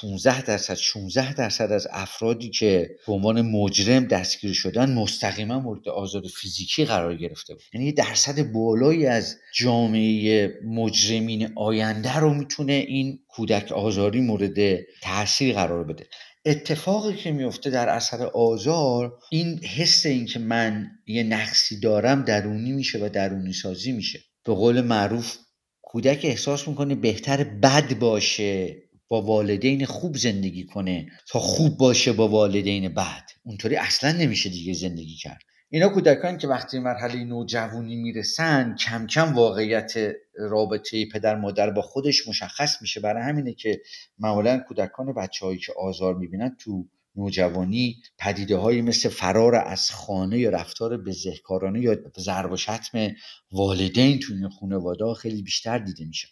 15 0.00 0.42
درصد 0.42 0.74
16 0.74 1.34
درصد 1.34 1.72
از 1.72 1.88
افرادی 1.90 2.50
که 2.50 2.90
به 3.06 3.12
عنوان 3.12 3.42
مجرم 3.42 4.04
دستگیر 4.04 4.52
شدن 4.52 4.94
مستقیما 4.94 5.60
مورد 5.60 5.88
آزار 5.88 6.22
فیزیکی 6.22 6.84
قرار 6.84 7.16
گرفته 7.16 7.54
بود. 7.54 7.62
یعنی 7.74 7.92
درصد 7.92 8.52
بالایی 8.52 9.06
از 9.06 9.36
جامعه 9.54 10.52
مجرمین 10.64 11.52
آینده 11.56 12.16
رو 12.16 12.34
می‌تونه 12.34 12.72
این 12.72 13.18
کودک 13.28 13.72
آزاری 13.72 14.20
مورد 14.20 14.78
تاثیر 15.02 15.54
قرار 15.54 15.84
بده. 15.84 16.06
اتفاقی 16.44 17.16
که 17.16 17.32
میفته 17.32 17.70
در 17.70 17.88
اثر 17.88 18.26
آزار 18.26 19.18
این 19.30 19.64
حس 19.64 20.06
این 20.06 20.26
که 20.26 20.38
من 20.38 20.86
یه 21.06 21.22
نقصی 21.22 21.80
دارم 21.80 22.22
درونی 22.22 22.72
میشه 22.72 22.98
و 22.98 23.08
درونی 23.08 23.52
سازی 23.52 23.92
میشه. 23.92 24.20
به 24.44 24.54
قول 24.54 24.80
معروف 24.80 25.36
کودک 25.82 26.20
احساس 26.24 26.68
می‌کنه 26.68 26.94
بهتر 26.94 27.44
بد 27.44 27.98
باشه 27.98 28.76
با 29.08 29.22
والدین 29.22 29.86
خوب 29.86 30.16
زندگی 30.16 30.64
کنه 30.64 31.06
تا 31.28 31.38
خوب 31.38 31.76
باشه 31.76 32.12
با 32.12 32.28
والدین 32.28 32.88
بد. 32.88 33.24
اونطوری 33.44 33.76
اصلا 33.76 34.12
نمیشه 34.12 34.48
دیگه 34.48 34.72
زندگی 34.72 35.16
کرد. 35.16 35.42
اینا 35.70 35.88
کودکان 35.88 36.38
که 36.38 36.48
وقتی 36.48 36.78
مرحله 36.78 37.24
نوجوانی 37.24 37.96
می‌رسن 37.96 38.76
کم 38.76 39.06
کم 39.06 39.34
واقعیت 39.34 39.92
رابطه 40.38 41.06
پدر 41.06 41.36
مادر 41.36 41.70
با 41.70 41.82
خودش 41.82 42.28
مشخص 42.28 42.82
میشه. 42.82 43.00
برای 43.00 43.22
همینه 43.22 43.54
که 43.54 43.80
معمولا 44.18 44.58
کودکان 44.58 45.14
بچههایی 45.14 45.58
که 45.58 45.72
آزار 45.78 46.14
می‌بینن 46.14 46.56
تو 46.60 46.86
نوجوانی 47.16 47.96
پدیده 48.18 48.56
هایی 48.56 48.82
مثل 48.82 49.08
فرار 49.08 49.54
از 49.54 49.90
خانه 49.90 50.38
یا 50.38 50.50
رفتار 50.50 50.96
بزهکارانه 50.96 51.80
یا 51.80 51.96
ضرب 52.18 52.52
و 52.52 52.56
شتم 52.56 53.10
والدین 53.52 54.18
تو 54.18 54.32
این 54.32 54.48
خانواده 54.48 55.14
خیلی 55.14 55.42
بیشتر 55.42 55.78
دیده 55.78 56.04
میشه. 56.04 56.28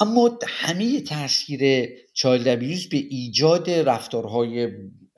اما 0.00 0.38
همه 0.46 1.00
تاثیر 1.00 1.88
child 2.12 2.58
به 2.88 2.96
ایجاد 2.96 3.70
رفتارهای 3.70 4.68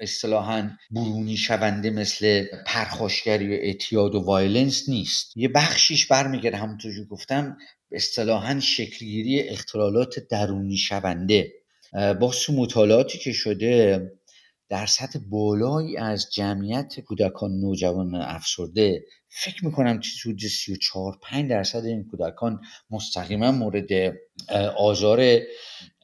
اصطلاحا 0.02 0.70
برونی 0.90 1.36
شونده 1.36 1.90
مثل 1.90 2.44
پرخاشگری 2.66 3.48
و 3.48 3.52
اعتیاد 3.52 4.14
و 4.14 4.20
violence 4.20 4.88
نیست. 4.88 5.36
یه 5.36 5.48
بخشیش 5.48 6.06
برمیگرده 6.06 6.56
همونطور 6.56 6.94
که 6.94 7.04
گفتم 7.10 7.56
اصطلاحا 7.92 8.60
شکلگیری 8.60 9.48
اختلالات 9.48 10.18
درونی 10.18 10.76
شونده. 10.76 11.52
با 12.20 12.32
مطالعاتی 12.48 13.18
که 13.18 13.32
شده 13.32 14.02
در 14.68 14.86
سطح 14.86 15.18
بالایی 15.30 15.96
از 15.96 16.26
جمعیت 16.32 17.00
کودکان 17.00 17.60
نوجوان 17.60 18.14
افسرده 18.14 19.04
فکر 19.28 19.64
می‌کنم 19.64 20.00
چیزی 20.00 20.18
حدود 20.20 20.40
34 20.40 21.18
5 21.22 21.50
درصد 21.50 21.84
این 21.84 22.04
کودکان 22.04 22.60
مستقیما 22.90 23.52
مورد 23.52 23.88
آزار 24.76 25.40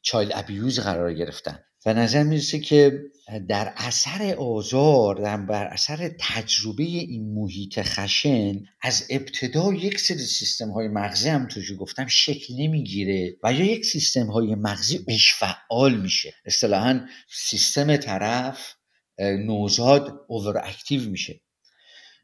چایلد 0.02 0.32
ابیوز 0.34 0.80
قرار 0.80 1.14
گرفتن. 1.14 1.58
و 1.86 1.94
نظر 1.94 2.22
می‌رسه 2.22 2.58
که 2.58 3.02
در 3.48 3.72
اثر 3.76 4.34
آزار 4.38 5.14
در 5.14 5.36
بر 5.36 5.64
اثر 5.64 6.10
تجربه 6.20 6.82
این 6.82 7.34
محیط 7.34 7.80
خشن 7.82 8.60
از 8.82 9.06
ابتدا 9.10 9.74
یک 9.74 10.00
سری 10.00 10.18
سیستم 10.18 10.70
های 10.70 10.88
مغزی 10.88 11.28
هم 11.28 11.48
که 11.48 11.74
گفتم 11.78 12.06
شکل 12.06 12.54
نمی‌گیره 12.54 13.36
و 13.42 13.52
یا 13.52 13.64
یک 13.64 13.84
سیستم 13.84 14.26
های 14.26 14.54
مغزی 14.54 14.98
بیش 14.98 15.34
فعال 15.34 16.00
میشه. 16.00 16.34
اصطلاحا 16.44 17.06
سیستم 17.30 17.96
طرف 17.96 18.74
نوزاد 19.18 20.20
overactive 20.28 21.10
میشه. 21.10 21.40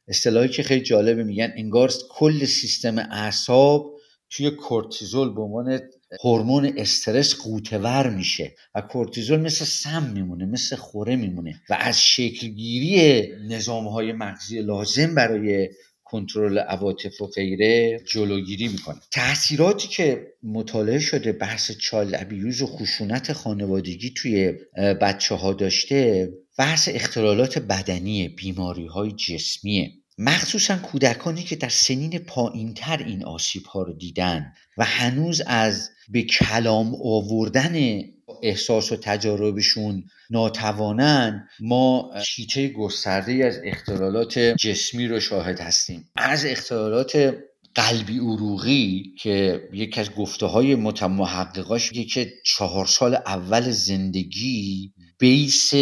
اصطلاحی 0.08 0.48
که 0.48 0.62
خیلی 0.62 0.82
جالبه 0.82 1.24
میگن 1.24 1.52
انگار 1.56 1.92
کل 2.10 2.44
سیستم 2.44 2.98
اعصاب 2.98 3.94
توی 4.30 4.50
کورتیزول 4.50 5.34
به 5.34 5.40
عنوان 5.40 5.80
هورمون 6.24 6.72
استرس 6.76 7.34
غوطه‌ور 7.34 8.10
میشه 8.10 8.54
و 8.74 8.80
کورتیزول 8.80 9.40
مثل 9.40 9.64
سم 9.64 10.02
میمونه 10.02 10.46
مثل 10.46 10.76
خوره 10.76 11.16
میمونه 11.16 11.60
و 11.70 11.76
از 11.80 12.02
شکلگیری 12.02 13.28
نظام 13.48 13.88
های 13.88 14.12
مغزی 14.12 14.60
لازم 14.60 15.14
برای 15.14 15.68
کنترل 16.04 16.58
عواطف 16.58 17.20
و 17.20 17.26
غیره 17.26 18.00
جلوگیری 18.06 18.68
می‌کنه. 18.68 19.00
تاثیراتی 19.10 19.88
که 19.88 20.26
مطالعه 20.42 20.98
شده 20.98 21.32
بحث 21.32 21.72
child 21.72 22.14
abuse 22.14 22.62
و 22.62 22.66
خشونت 22.66 23.32
خانوادگی 23.32 24.10
توی 24.10 24.52
بچه 25.00 25.34
ها 25.34 25.52
داشته 25.52 26.32
بحث 26.58 26.88
اختلالات 26.92 27.58
بدنی 27.58 28.28
بیماری 28.28 28.86
های 28.86 29.12
جسمیه. 29.12 29.92
مخصوصا 30.18 30.76
کودکانی 30.76 31.42
که 31.42 31.56
در 31.56 31.68
سنین 31.68 32.18
پایینتر 32.18 33.02
این 33.02 33.24
آسیب 33.24 33.64
ها 33.64 33.82
رو 33.82 33.92
دیدن 33.92 34.52
و 34.78 34.84
هنوز 34.84 35.42
از 35.46 35.90
به 36.08 36.22
کلام 36.22 36.94
آوردن 36.94 38.00
احساس 38.42 38.92
و 38.92 38.96
تجاربشون 38.96 40.04
ناتوانن 40.30 41.48
ما 41.60 42.10
شیچه 42.26 42.68
گسترده 42.68 43.44
از 43.46 43.60
اختلالات 43.64 44.38
جسمی 44.38 45.06
رو 45.06 45.20
شاهد 45.20 45.60
هستیم. 45.60 46.10
از 46.16 46.44
اختلالات 46.44 47.34
قلبی 47.74 48.18
عروغی 48.18 49.14
که 49.18 49.62
یکی 49.72 50.00
از 50.00 50.10
گفته 50.14 50.46
های 50.46 50.74
متمحققاش 50.74 51.92
میگه 51.92 52.04
که 52.04 52.32
چهار 52.44 52.86
سال 52.86 53.14
اول 53.14 53.70
زندگی 53.70 54.92
بیس 55.18 55.72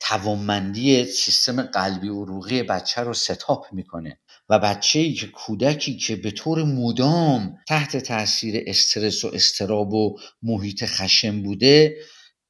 توانمندی 0.00 1.04
سیستم 1.04 1.62
قلبی 1.62 2.08
عروغی 2.08 2.62
بچه 2.62 3.00
رو 3.00 3.14
ستاپ 3.14 3.66
می‌کنه. 3.72 4.18
و 4.48 4.58
بچه 4.58 4.98
ای 4.98 5.12
که 5.12 5.26
کودکی 5.26 5.96
که 5.96 6.16
به 6.16 6.30
طور 6.30 6.64
مدام 6.64 7.58
تحت 7.68 7.96
تاثیر 7.96 8.64
استرس 8.66 9.24
و 9.24 9.30
استراب 9.34 9.92
و 9.92 10.18
محیط 10.42 10.84
خشم 10.84 11.42
بوده 11.42 11.96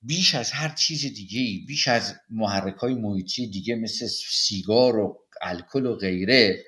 بیش 0.03 0.35
از 0.35 0.51
هر 0.51 0.69
چیز 0.69 1.01
دیگه 1.01 1.67
بیش 1.67 1.89
از 1.89 2.15
محرک 2.31 2.75
های 2.75 2.95
محیطی 2.95 3.51
دیگه 3.51 3.75
مثل 3.75 4.07
سیگار 4.31 4.99
و 4.99 5.19
الکل 5.43 5.87
و 5.87 5.97
غیره 5.97 6.65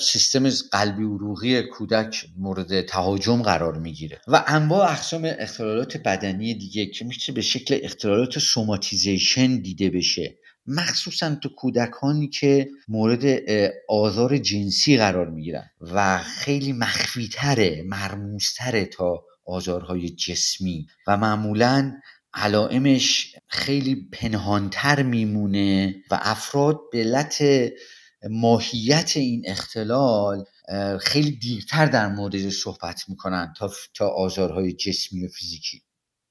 سیستم 0.00 0.50
قلبی 0.72 1.04
عروقی 1.04 1.62
کودک 1.62 2.24
مورد 2.38 2.86
تهاجم 2.86 3.42
قرار 3.42 3.78
می‌گیره. 3.78 4.20
و 4.28 4.44
انواع 4.46 4.92
اقسام 4.92 5.34
اختلالات 5.38 5.96
بدنی 5.96 6.54
دیگه 6.54 6.86
که 6.86 7.04
میشه 7.04 7.32
به 7.32 7.40
شکل 7.40 7.78
اختلالات 7.82 8.38
سوماتیزیشن 8.38 9.56
دیده 9.56 9.90
بشه. 9.90 10.38
مخصوصا 10.66 11.34
تو 11.34 11.48
کودکانی 11.48 12.28
که 12.28 12.68
مورد 12.88 13.24
آزار 13.88 14.38
جنسی 14.38 14.96
قرار 14.96 15.30
می‌گیرن 15.30 15.70
و 15.80 16.18
خیلی 16.18 16.72
مخفیتره 16.72 17.82
مرموزتره 17.86 18.84
تا 18.84 19.24
آزارهای 19.46 20.08
جسمی 20.08 20.86
و 21.06 21.16
معمولا 21.16 21.92
علائمش 22.34 23.36
خیلی 23.48 24.08
پنهانتر 24.12 25.02
میمونه 25.02 25.94
و 26.10 26.18
افراد 26.22 26.80
به 26.92 26.98
علت 26.98 27.44
ماهیت 28.30 29.12
این 29.16 29.42
اختلال 29.46 30.44
خیلی 31.00 31.30
دیرتر 31.30 31.86
در 31.86 32.08
موردش 32.08 32.48
صحبت 32.48 33.08
می‌کنن 33.08 33.54
تا 33.58 33.70
تا 33.94 34.08
آزارهای 34.08 34.72
جسمی 34.72 35.26
و 35.26 35.28
فیزیکی. 35.28 35.82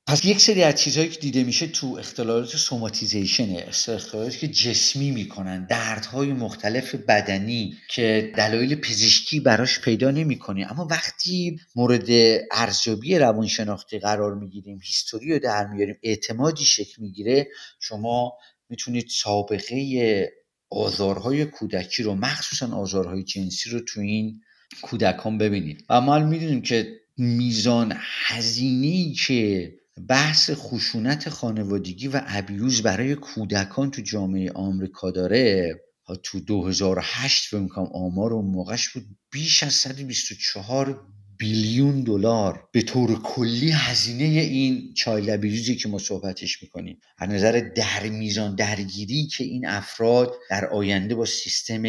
پس 0.08 0.26
یک 0.26 0.40
سری 0.40 0.64
از 0.64 0.76
چیزهایی 0.76 1.10
که 1.10 1.20
دیده 1.20 1.44
میشه 1.44 1.68
تو 1.68 1.96
اختلالات 2.00 2.56
سوماتیزیشنه 2.56 3.66
اختلالاتی 3.68 4.38
که 4.38 4.48
جسمی 4.48 5.12
می‌کنن 5.12 5.66
دردهای 5.66 6.34
مختلف 6.34 6.96
بدنی 6.96 7.78
که 7.90 8.32
دلایل 8.38 8.76
پزشکی 8.76 9.40
براش 9.40 9.80
پیدا 9.80 10.12
نمی‌کنی 10.12 10.64
اما 10.64 10.88
وقتی 10.92 11.60
مورد 11.76 12.10
ارزیابی 12.52 13.18
روانشناختی 13.18 14.00
قرار 14.00 14.36
می‌گیریم 14.36 14.80
هیستوری 14.84 15.34
رو 15.34 15.40
در 15.40 15.68
میاریم 15.68 15.96
اعتمادی 16.04 16.66
شکل 16.66 17.02
می‌گیره 17.02 17.48
شما 17.80 18.34
می‌تونید 18.70 19.08
سابقه 19.10 20.32
آزارهای 20.70 21.46
کودکی 21.46 22.04
رو 22.04 22.16
مخصوصا 22.16 22.76
آزارهای 22.76 23.24
جنسی 23.24 23.70
رو 23.70 23.80
تو 23.80 24.00
این 24.02 24.42
کودکان 24.82 25.38
ببینید. 25.38 25.86
و 25.90 26.02
ما 26.02 26.20
می‌دونیم 26.20 26.62
که 26.62 26.88
میزان 27.18 27.98
هزینه‌ای 28.00 29.14
که 29.14 29.72
بحث 30.10 30.52
خشونت 30.54 31.30
خانوادگی 31.30 32.08
و 32.08 32.22
ابیوز 32.26 32.82
برای 32.82 33.16
کودکان 33.16 33.92
تو 33.92 34.02
جامعه 34.02 34.52
آمریکا 34.52 35.12
داره. 35.12 35.76
تو 36.24 36.40
2008 36.40 37.48
فکر 37.48 37.60
می‌کنم 37.60 37.90
آمار 37.94 38.34
اون 38.34 38.46
موقعش 38.46 38.90
بود 38.90 39.06
بیش 39.32 39.64
از 39.64 39.74
124 39.74 41.08
بیلیون 41.38 42.04
دلار. 42.04 42.70
به 42.72 42.82
طور 42.82 43.22
کلی 43.22 43.72
هزینه 43.72 44.24
این 44.24 44.94
چایلد 44.94 45.30
ابیوزی 45.30 45.76
که 45.76 45.90
ما 45.90 45.98
صحبتش 45.98 46.64
می‌کنیم. 46.64 47.00
از 47.18 47.30
نظر 47.30 47.72
در 47.76 48.10
میزان 48.10 48.56
درگیری 48.56 49.28
که 49.28 49.44
این 49.44 49.68
افراد 49.68 50.34
در 50.50 50.66
آینده 50.66 51.16
با 51.16 51.26
سیستم 51.26 51.84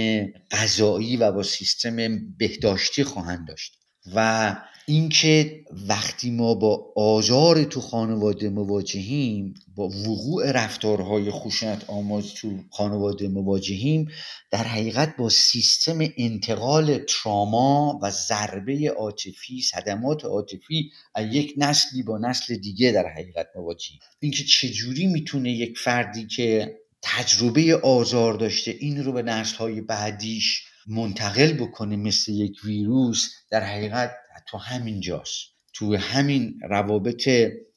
غذایی 0.50 1.16
و 1.16 1.32
با 1.32 1.42
سیستم 1.42 2.18
بهداشتی 2.38 3.04
خواهند 3.04 3.48
داشت. 3.48 3.78
و 4.14 4.56
اینکه 4.86 5.64
وقتی 5.88 6.30
ما 6.30 6.54
با 6.54 6.92
آزار 6.96 7.64
تو 7.64 7.80
خانواده 7.80 8.48
مواجهیم 8.48 9.54
با 9.74 9.88
وقوع 9.88 10.52
رفتارهای 10.52 11.30
خشونت 11.30 11.90
آماز 11.90 12.34
تو 12.34 12.58
خانواده 12.70 13.28
مواجهیم 13.28 14.08
در 14.50 14.64
حقیقت 14.64 15.16
با 15.16 15.28
سیستم 15.28 15.98
انتقال 16.16 16.98
تراما 16.98 17.98
و 18.02 18.10
ضربه 18.10 18.90
عاطفی 18.96 19.62
صدمات 19.62 20.24
عاطفی 20.24 20.90
از 21.14 21.34
یک 21.34 21.54
نسلی 21.56 22.02
با 22.02 22.18
نسل 22.18 22.56
دیگه 22.56 22.92
در 22.92 23.06
حقیقت 23.06 23.46
مواجهیم. 23.56 24.00
اینکه 24.20 24.44
چجوری 24.44 25.06
می‌تونه 25.06 25.52
یک 25.52 25.78
فردی 25.78 26.26
که 26.26 26.76
تجربه 27.02 27.76
آزار 27.76 28.34
داشته 28.34 28.76
این 28.80 29.04
رو 29.04 29.12
به 29.12 29.22
نسلهای 29.22 29.80
بعدیش 29.80 30.64
منتقل 30.86 31.52
بکنه 31.52 31.96
مثل 31.96 32.32
یک 32.32 32.64
ویروس 32.64 33.30
در 33.50 33.64
حقیقت 33.64 34.10
تو 34.46 34.58
همین 34.58 35.00
جاست. 35.00 35.54
تو 35.74 35.96
همین 35.96 36.60
روابط 36.62 37.28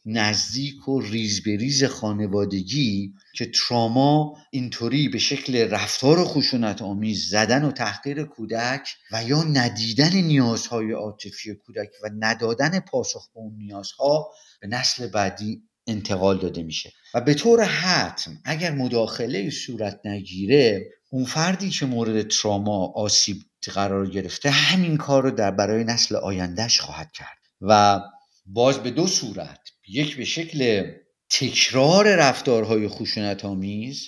نزدیک 0.05 0.87
و 0.87 1.01
ریز 1.01 1.43
به 1.43 1.55
ریز 1.57 1.83
خانوادگی 1.83 3.13
که 3.35 3.51
تراما 3.51 4.37
اینطوری 4.51 5.09
به 5.09 5.17
شکل 5.17 5.69
رفتار 5.69 6.23
خشونت 6.23 6.81
آمیز 6.81 7.29
زدن 7.29 7.65
و 7.65 7.71
تحقیر 7.71 8.23
کودک 8.23 8.89
و 9.11 9.23
یا 9.23 9.43
ندیدن 9.43 10.15
نیازهای 10.15 10.91
عاطفی 10.91 11.55
کودک 11.55 11.89
و 12.03 12.09
ندادن 12.19 12.79
پاسخ 12.79 13.29
به 13.33 13.39
اون 13.39 13.53
نیازها 13.57 14.31
به 14.61 14.67
نسل 14.67 15.07
بعدی 15.07 15.63
انتقال 15.87 16.37
داده 16.37 16.63
میشه. 16.63 16.93
و 17.13 17.21
به 17.21 17.33
طور 17.33 17.63
حتم 17.63 18.41
اگر 18.45 18.71
مداخله 18.71 19.49
صورت 19.49 19.99
نگیره 20.05 20.89
اون 21.09 21.25
فردی 21.25 21.69
که 21.69 21.85
مورد 21.85 22.27
تراما 22.27 22.93
آسیب 22.95 23.37
قرار 23.69 24.09
گرفته 24.09 24.49
همین 24.49 24.97
کار 24.97 25.23
رو 25.23 25.31
در 25.31 25.51
برای 25.51 25.83
نسل 25.83 26.15
آیندهش 26.15 26.79
خواهد 26.79 27.11
کرد. 27.11 27.37
و 27.61 28.01
باز 28.45 28.77
به 28.77 28.91
دو 28.91 29.07
صورت 29.07 29.59
یک 29.87 30.17
به 30.17 30.25
شکل 30.25 30.91
تکرار 31.29 32.15
رفتارهای 32.15 32.87
خشونت 32.87 33.45
آمیز 33.45 34.07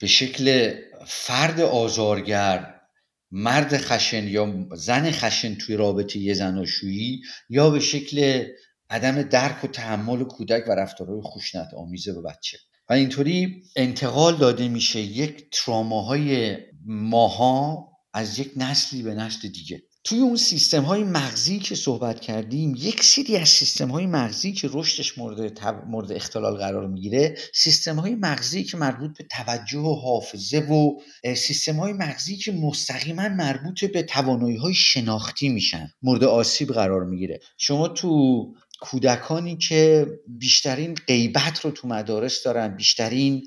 به 0.00 0.06
شکل 0.06 0.74
فرد 1.06 1.60
آزارگر 1.60 2.74
مرد 3.30 3.76
خشن 3.76 4.28
یا 4.28 4.68
زن 4.74 5.10
خشن 5.10 5.54
توی 5.54 5.76
رابطه 5.76 6.18
یه 6.18 6.34
زناشویی 6.34 7.22
یا 7.48 7.70
به 7.70 7.80
شکل 7.80 8.44
عدم 8.90 9.22
درک 9.22 9.64
و 9.64 9.66
تحمل 9.66 10.24
کودک 10.24 10.64
و 10.68 10.70
رفتارهای 10.72 11.20
خشونت 11.22 11.74
آمیزه 11.74 12.12
به 12.12 12.22
بچه. 12.22 12.58
و 12.88 12.92
اینطوری 12.92 13.62
انتقال 13.76 14.36
داده 14.36 14.68
میشه 14.68 15.00
یک 15.00 15.44
تراماهای 15.52 16.56
ماها 16.86 17.89
از 18.12 18.38
یک 18.38 18.52
نسلی 18.56 19.02
به 19.02 19.14
نسل 19.14 19.48
دیگه. 19.48 19.82
توی 20.04 20.18
اون 20.18 20.36
سیستم 20.36 20.82
های 20.82 21.04
مغزی 21.04 21.58
که 21.58 21.74
صحبت 21.74 22.20
کردیم 22.20 22.74
یک 22.78 23.04
سری 23.04 23.36
از 23.36 23.48
سیستم 23.48 23.88
های 23.88 24.06
مغزی 24.06 24.52
که 24.52 24.70
رشدش 24.72 25.18
مورد, 25.18 25.64
مورد 25.86 26.12
اختلال 26.12 26.56
قرار 26.56 26.86
می‌گیره 26.86 27.38
سیستم 27.54 27.96
های 27.96 28.14
مغزی 28.14 28.64
که 28.64 28.76
مربوط 28.76 29.18
به 29.18 29.24
توجه 29.24 29.78
و 29.78 29.94
حافظه 29.94 30.58
و 30.58 31.00
سیستم 31.34 31.76
های 31.76 31.92
مغزی 31.92 32.36
که 32.36 32.52
مستقیما 32.52 33.28
مربوط 33.28 33.84
به 33.84 34.02
توانایی 34.02 34.56
های 34.56 34.74
شناختی 34.74 35.48
میشن 35.48 35.90
مورد 36.02 36.24
آسیب 36.24 36.72
قرار 36.72 37.04
می‌گیره. 37.04 37.40
شما 37.58 37.88
تو 37.88 38.44
کودکانی 38.80 39.56
که 39.56 40.06
بیشترین 40.26 40.94
غیبت 41.06 41.60
رو 41.60 41.70
تو 41.70 41.88
مدارس 41.88 42.42
دارن 42.42 42.76
بیشترین 42.76 43.46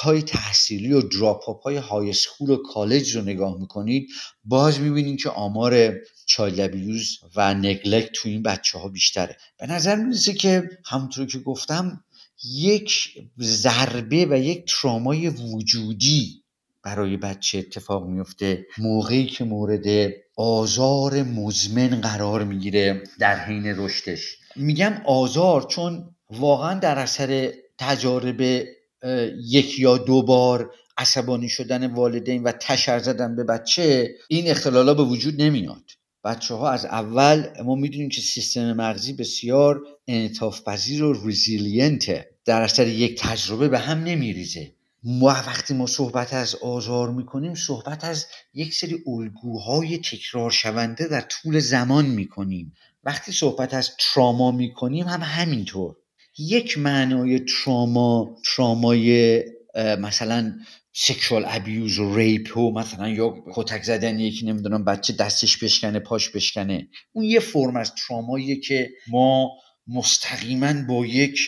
های 0.00 0.22
تحصیلی 0.22 0.92
و 0.92 1.00
دراپ 1.00 1.62
های 1.62 1.76
های 1.76 2.12
سکول 2.12 2.50
و 2.50 2.56
کالج 2.56 3.16
رو 3.16 3.22
نگاه 3.22 3.58
می‌کنید 3.58 4.08
باز 4.44 4.80
می‌بینید 4.80 5.20
که 5.20 5.30
آمار 5.30 5.94
چایلد 6.26 6.60
ابیوز 6.60 7.18
و 7.36 7.54
نگلکت 7.54 8.10
تو 8.12 8.28
این 8.28 8.42
بچه 8.42 8.78
ها 8.78 8.88
بیشتره. 8.88 9.36
به 9.58 9.66
نظر 9.66 9.96
می‌رسه 9.96 10.32
که 10.32 10.70
همونطور 10.86 11.26
که 11.26 11.38
گفتم 11.38 12.04
یک 12.44 13.18
ضربه 13.40 14.26
و 14.30 14.38
یک 14.38 14.64
ترامای 14.68 15.28
وجودی 15.28 16.42
برای 16.82 17.16
بچه 17.16 17.58
اتفاق 17.58 18.06
میفته 18.06 18.66
موقعی 18.78 19.26
که 19.26 19.44
مورد 19.44 20.12
آزار 20.40 21.22
مزمن 21.22 22.00
قرار 22.00 22.44
می‌گیره 22.44 23.02
در 23.18 23.44
حین 23.44 23.66
رشدش. 23.66 24.36
میگم 24.56 25.02
آزار 25.04 25.62
چون 25.62 26.14
واقعا 26.30 26.78
در 26.78 26.98
اثر 26.98 27.52
تجارب 27.78 28.64
یک 29.44 29.78
یا 29.78 29.98
دو 29.98 30.22
بار 30.22 30.70
عصبانی 30.98 31.48
شدن 31.48 31.92
والدین 31.92 32.42
و 32.42 32.52
تشر 32.52 32.98
زدن 32.98 33.36
به 33.36 33.44
بچه 33.44 34.08
این 34.28 34.50
اختلالا 34.50 34.94
به 34.94 35.02
وجود 35.02 35.42
نمیاد. 35.42 35.90
بچه 36.24 36.54
ها 36.54 36.70
از 36.70 36.84
اول 36.84 37.46
ما 37.64 37.74
می‌دونیم 37.74 38.08
که 38.08 38.20
سیستم 38.20 38.72
مغزی 38.72 39.12
بسیار 39.12 39.82
انعطاف 40.06 40.62
پذیر 40.62 41.04
و 41.04 41.26
ریزیلینته 41.26 42.28
در 42.44 42.62
اثر 42.62 42.86
یک 42.86 43.20
تجربه 43.20 43.68
به 43.68 43.78
هم 43.78 44.04
نمیریزه. 44.04 44.72
ما 45.04 45.28
وقتی 45.28 45.74
ما 45.74 45.86
صحبت 45.86 46.34
از 46.34 46.54
آزار 46.54 47.10
می‌کنیم 47.10 47.54
صحبت 47.54 48.04
از 48.04 48.26
یک 48.54 48.74
سری 48.74 48.96
الگوهای 49.06 49.98
تکرار 49.98 50.50
شونده 50.50 51.06
در 51.06 51.20
طول 51.20 51.58
زمان 51.58 52.06
می‌کنیم. 52.06 52.72
وقتی 53.04 53.32
صحبت 53.32 53.74
از 53.74 53.90
تراما 53.98 54.50
می‌کنیم 54.50 55.06
هم 55.06 55.20
همینطور. 55.22 55.96
یک 56.38 56.78
معنای 56.78 57.38
تراما 57.38 58.36
ترامای 58.56 59.42
مثلا 59.76 60.58
سکشوال 60.92 61.44
ابیوز 61.48 61.98
و 61.98 62.16
ریپ 62.16 62.56
و 62.56 62.72
مثلا 62.72 63.08
یا 63.08 63.34
کتک 63.54 63.82
زدن 63.82 64.20
یکی 64.20 64.46
نمی‌دونم 64.46 64.84
بچه 64.84 65.12
دستش 65.12 65.64
بشکنه 65.64 65.98
پاش 65.98 66.30
بشکنه. 66.30 66.88
اون 67.12 67.24
یه 67.24 67.40
فرم 67.40 67.76
از 67.76 67.92
تراماییه 67.94 68.60
که 68.60 68.90
ما 69.08 69.50
مستقیما 69.86 70.72
با 70.88 71.06
یک 71.06 71.38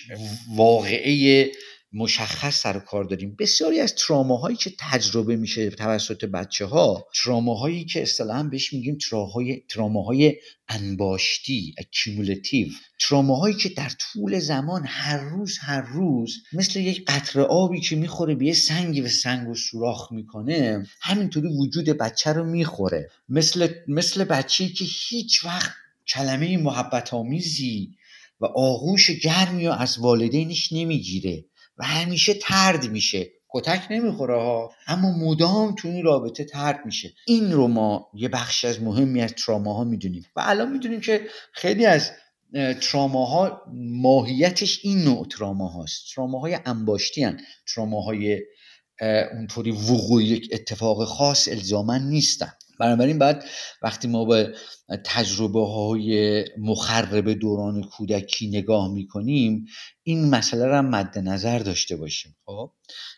واقعه 0.56 1.52
مشخص 1.92 2.60
سر 2.60 2.78
کار 2.78 3.04
داریم. 3.04 3.36
بسیاری 3.38 3.80
از 3.80 3.94
تراماهایی 3.94 4.56
که 4.56 4.72
تجربه 4.78 5.36
میشه 5.36 5.70
توسط 5.70 6.24
بچه 6.24 6.66
ها 6.66 7.06
تراماهایی 7.24 7.84
که 7.84 8.02
اصطلاحا 8.02 8.42
بهش 8.42 8.72
میگیم 8.72 8.98
تراهای 8.98 9.62
تراماهای 9.68 10.36
انباشتی 10.68 11.74
accumulative 11.78 12.68
تراماهایی 13.00 13.54
که 13.56 13.68
در 13.68 13.90
طول 13.98 14.38
زمان 14.38 14.82
هر 14.86 15.20
روز 15.20 15.58
هر 15.58 15.80
روز 15.80 16.36
مثل 16.52 16.80
یک 16.80 17.04
قطره 17.06 17.42
آبی 17.42 17.80
که 17.80 17.96
می‌خوره 17.96 18.34
به 18.34 18.46
یه 18.46 18.54
سنگی 18.54 19.00
و 19.00 19.08
سنگ 19.08 19.48
و 19.48 19.54
سوراخ 19.54 20.12
می‌کنه 20.12 20.86
همینطوری 21.00 21.48
وجود 21.48 21.88
بچه 21.88 22.32
رو 22.32 22.44
می‌خوره. 22.44 23.10
مثل 23.28 23.68
مثل 23.88 24.24
بچه‌ای 24.24 24.70
که 24.70 24.84
هیچ 25.08 25.44
وقت 25.44 25.72
کلمه 26.08 26.56
محبت 26.56 27.14
آمیزی 27.14 27.90
و 28.40 28.44
آغوش 28.46 29.10
گرمی 29.10 29.66
و 29.66 29.70
از 29.70 29.98
والدینش 29.98 30.72
نمی‌گیره. 30.72 31.44
و 31.80 31.84
همیشه 31.84 32.34
طرد 32.34 32.90
میشه. 32.90 33.30
کتک 33.48 33.86
نمی‌خوره 33.90 34.34
ها. 34.34 34.72
اما 34.86 35.12
مدام 35.12 35.74
تو 35.74 35.88
این 35.88 36.04
رابطه 36.04 36.44
طرد 36.44 36.80
میشه. 36.86 37.12
این 37.26 37.52
رو 37.52 37.68
ما 37.68 38.08
یه 38.14 38.28
بخش 38.28 38.64
از 38.64 38.82
مهمی 38.82 39.22
از 39.22 39.32
تراماها 39.32 39.84
می‌دونیم. 39.84 40.24
و 40.36 40.40
الان 40.44 40.72
می‌دونیم 40.72 41.00
که 41.00 41.26
خیلی 41.52 41.86
از 41.86 42.10
تراماها 42.80 43.62
ماهیتش 44.02 44.80
این 44.82 44.98
نوع 45.04 45.26
تراما 45.26 45.68
هاست 45.68 46.14
تراماهای 46.14 46.58
انباشتی 46.66 47.24
هن. 47.24 47.40
تراماهای 47.74 48.40
اونطوری 49.32 49.70
وقوع 49.70 50.24
یک 50.24 50.48
اتفاق 50.52 51.04
خاص 51.04 51.48
الزاما 51.48 51.98
نیستن. 51.98 52.52
بنابراین 52.80 53.18
بعد 53.18 53.44
وقتی 53.82 54.08
ما 54.08 54.24
به 54.24 54.54
تجربه 55.04 55.66
های 55.66 56.44
مخرب 56.58 57.32
دوران 57.32 57.82
کودکی 57.82 58.48
نگاه 58.48 58.92
می‌کنیم 58.92 59.66
این 60.02 60.30
مسئله 60.30 60.66
را 60.66 60.82
مد 60.82 61.18
نظر 61.18 61.58
داشته 61.58 61.96
باشیم 61.96 62.36
خب؟ 62.46 62.72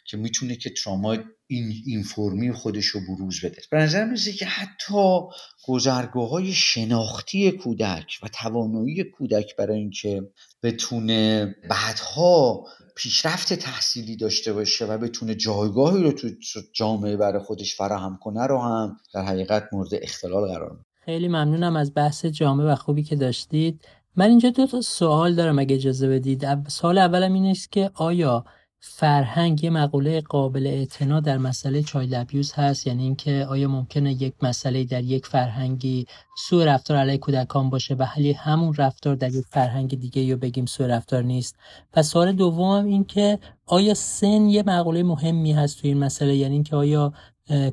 که 0.07 0.16
می‌تونه 0.16 0.57
که 0.57 0.70
تراما 0.70 1.16
این 1.46 1.72
اینفورمی 1.87 2.53
خودش 2.53 2.87
رو 2.87 3.01
بروز 3.09 3.40
بده. 3.44 3.62
به 3.70 3.77
نظر 3.77 4.05
می‌رسه 4.05 4.33
که 4.33 4.46
حتی 4.46 5.20
گذرگاه 5.68 6.29
های 6.29 6.53
شناختی 6.53 7.51
کودک 7.51 8.18
و 8.22 8.29
توانایی 8.29 9.05
کودک 9.05 9.57
برای 9.57 9.79
اینکه 9.79 10.22
بتونه 10.62 11.55
بعدها 11.70 12.64
پیشرفت 12.96 13.52
تحصیلی 13.52 14.16
داشته 14.16 14.52
باشه 14.52 14.87
و 14.87 14.98
بتونه 14.98 15.35
جایگاهی 15.35 16.02
رو 16.02 16.12
تو 16.12 16.28
جامعه 16.72 17.16
برای 17.16 17.42
خودش 17.42 17.76
فراهم 17.76 18.18
کنه 18.20 18.46
رو 18.46 18.59
هم 18.59 18.96
در 19.14 19.24
حقیقت 19.24 19.68
مورد 19.72 19.90
اختلال 19.92 20.48
قرار 20.48 20.70
میده. 20.70 20.85
خیلی 21.05 21.28
ممنونم 21.28 21.76
از 21.76 21.92
بحث 21.94 22.26
جامعه 22.26 22.66
و 22.66 22.74
خوبی 22.74 23.02
که 23.02 23.16
داشتید. 23.16 23.81
من 24.16 24.28
اینجا 24.28 24.50
دو 24.50 24.66
تا 24.66 24.81
سوال 24.81 25.35
دارم 25.35 25.59
اگه 25.59 25.76
اجازه 25.76 26.09
بدید. 26.09 26.68
سوال 26.68 26.98
اولم 26.98 27.33
این 27.33 27.46
است 27.46 27.72
که 27.72 27.90
آیا 27.94 28.44
فرهنگ 28.84 29.64
یه 29.64 29.70
مقوله 29.70 30.20
قابل 30.20 30.66
اعتنا 30.66 31.20
در 31.20 31.38
مسئله 31.38 31.82
چایلد 31.82 32.14
ابیوز 32.14 32.52
هست 32.52 32.86
یعنی 32.86 33.02
اینکه 33.02 33.46
آیا 33.48 33.68
ممکنه 33.68 34.12
یک 34.22 34.34
مسئله 34.42 34.84
در 34.84 35.02
یک 35.02 35.26
فرهنگی 35.26 36.06
سوء 36.38 36.64
رفتار 36.64 36.96
علیه 36.96 37.18
کودکان 37.18 37.70
باشه؟ 37.70 37.94
و 37.94 38.04
حالی 38.04 38.32
همون 38.32 38.74
رفتار 38.74 39.14
در 39.14 39.34
یک 39.34 39.44
فرهنگ 39.50 40.00
دیگه 40.00 40.22
یا 40.22 40.36
بگیم 40.36 40.66
سوء 40.66 40.86
رفتار 40.86 41.22
نیست. 41.22 41.56
و 41.96 42.02
سوال 42.02 42.32
دومم 42.32 42.84
این 42.84 43.04
که 43.04 43.38
آیا 43.66 43.94
سن 43.94 44.48
یه 44.48 44.62
مقوله 44.66 45.02
مهمی 45.02 45.52
هست 45.52 45.80
تو 45.80 45.88
این 45.88 45.98
مسئله؟ 45.98 46.36
یعنی 46.36 46.54
اینکه 46.54 46.76
آیا 46.76 47.12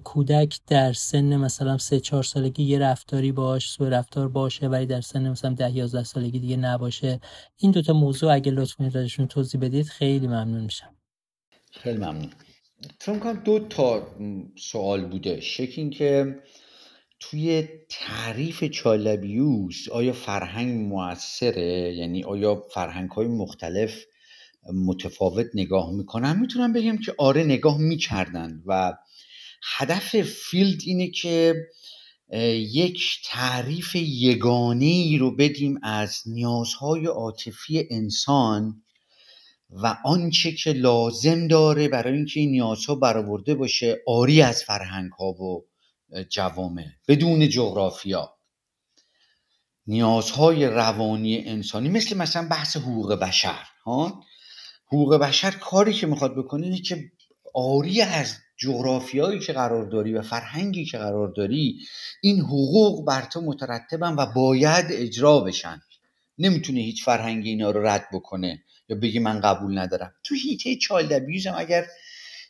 کودک 0.04 0.60
در 0.68 0.94
سن 0.94 1.36
مثلا 1.36 1.78
سه 1.78 2.00
چهار 2.00 2.24
سالگی 2.24 2.64
یه 2.64 2.80
رفتاری 2.80 3.32
باش 3.32 3.70
سو 3.70 3.86
رفتار 3.86 4.28
باشه 4.28 4.68
ولی 4.68 4.86
در 4.86 5.02
سن 5.02 5.30
مثلا 5.30 5.54
ده 5.54 5.76
یازده 5.76 6.04
سالگی 6.04 6.40
دیگه 6.40 6.58
نباشه؟ 6.58 7.20
این 7.58 7.72
دوتا 7.72 7.94
موضوع 7.94 8.34
اگه 8.34 8.52
لطف 8.52 8.76
کنید 8.76 9.28
توضیح 9.28 9.62
بدید 9.62 9.86
خیلی 9.86 10.28
ممنون 10.28 10.62
میشم. 10.62 10.99
خیلی 11.72 11.98
ممنون. 11.98 12.30
فکر 13.00 13.20
کنم 13.20 13.42
دو 13.46 13.60
تا 13.60 14.16
سوال 14.56 15.06
بوده. 15.06 15.42
یکی 15.60 15.90
که 15.90 16.40
توی 17.20 17.68
تعریف 17.90 18.64
چالبیوس 18.64 19.90
آیا 19.90 20.14
فرهنگ 20.14 20.88
موثره؟ 20.88 21.96
یعنی 21.96 22.24
آیا 22.24 22.56
فرهنگ 22.74 23.10
های 23.10 23.28
مختلف 23.28 24.04
متفاوت 24.74 25.48
نگاه 25.54 25.92
می‌کنن؟ 25.92 26.40
می‌تونم 26.40 26.74
بگم 26.74 26.98
که 26.98 27.16
آره 27.18 27.44
نگاه 27.44 27.78
می‌کردن 27.78 28.64
و 28.66 28.94
هدف 29.78 30.22
فیلد 30.22 30.82
اینه 30.86 31.08
که 31.08 31.56
یک 32.54 33.20
تعریف 33.26 33.96
یگانه 33.96 34.86
ای 34.86 35.18
رو 35.18 35.36
بدیم 35.36 35.80
از 35.84 36.22
نیازهای 36.26 37.06
عاطفی 37.06 37.88
انسان 37.92 38.84
و 39.70 39.98
آنچه 40.06 40.52
که 40.52 40.74
لازم 40.74 41.48
داره 41.48 41.88
برای 41.88 42.14
اینکه 42.14 42.40
این 42.40 42.52
نیازها 42.52 42.96
برآورده 42.96 43.56
باشه 43.56 43.98
آری 44.08 44.42
از 44.42 44.64
فرهنگ 44.64 45.12
ها 45.12 45.26
و 45.26 45.66
جوامع 46.30 46.86
بدون 47.08 47.50
جغرافیا. 47.50 48.36
نیازهای 49.88 50.66
روانی 50.66 51.38
انسانی 51.46 51.90
مثل 51.90 52.18
مثلا 52.18 52.48
بحث 52.48 52.78
حقوق 52.78 53.14
بشر 53.14 53.64
ها؟ 53.86 54.24
حقوق 54.88 55.16
بشر 55.16 55.52
کاری 55.52 55.94
که 55.94 56.08
می‌خواد 56.08 56.38
بکنه 56.38 56.66
اینه 56.66 56.82
که 56.82 57.12
آری 57.54 58.02
از 58.02 58.36
جغرافیایی 58.58 59.40
که 59.40 59.54
قرار 59.54 59.90
داری 59.90 60.14
و 60.14 60.22
فرهنگی 60.22 60.86
که 60.86 60.98
قرار 60.98 61.28
داری 61.28 61.80
این 62.22 62.40
حقوق 62.40 63.08
بر 63.08 63.22
تو 63.22 63.42
مترتبن 63.42 64.16
و 64.16 64.26
باید 64.36 64.86
اجرا 64.90 65.40
بشن. 65.40 65.82
نمی‌تونه 66.38 66.80
هیچ 66.80 67.04
فرهنگی 67.04 67.50
اینا 67.50 67.72
رو 67.72 67.88
رد 67.88 68.08
بکنه. 68.14 68.64
یا 68.90 68.96
بگی 68.96 69.20
من 69.20 69.40
قبول 69.42 69.78
ندارم. 69.78 70.14
تو 70.24 70.36
هیته 70.36 70.76
چایلد 70.76 71.12
هم 71.48 71.56
اگر 71.58 71.86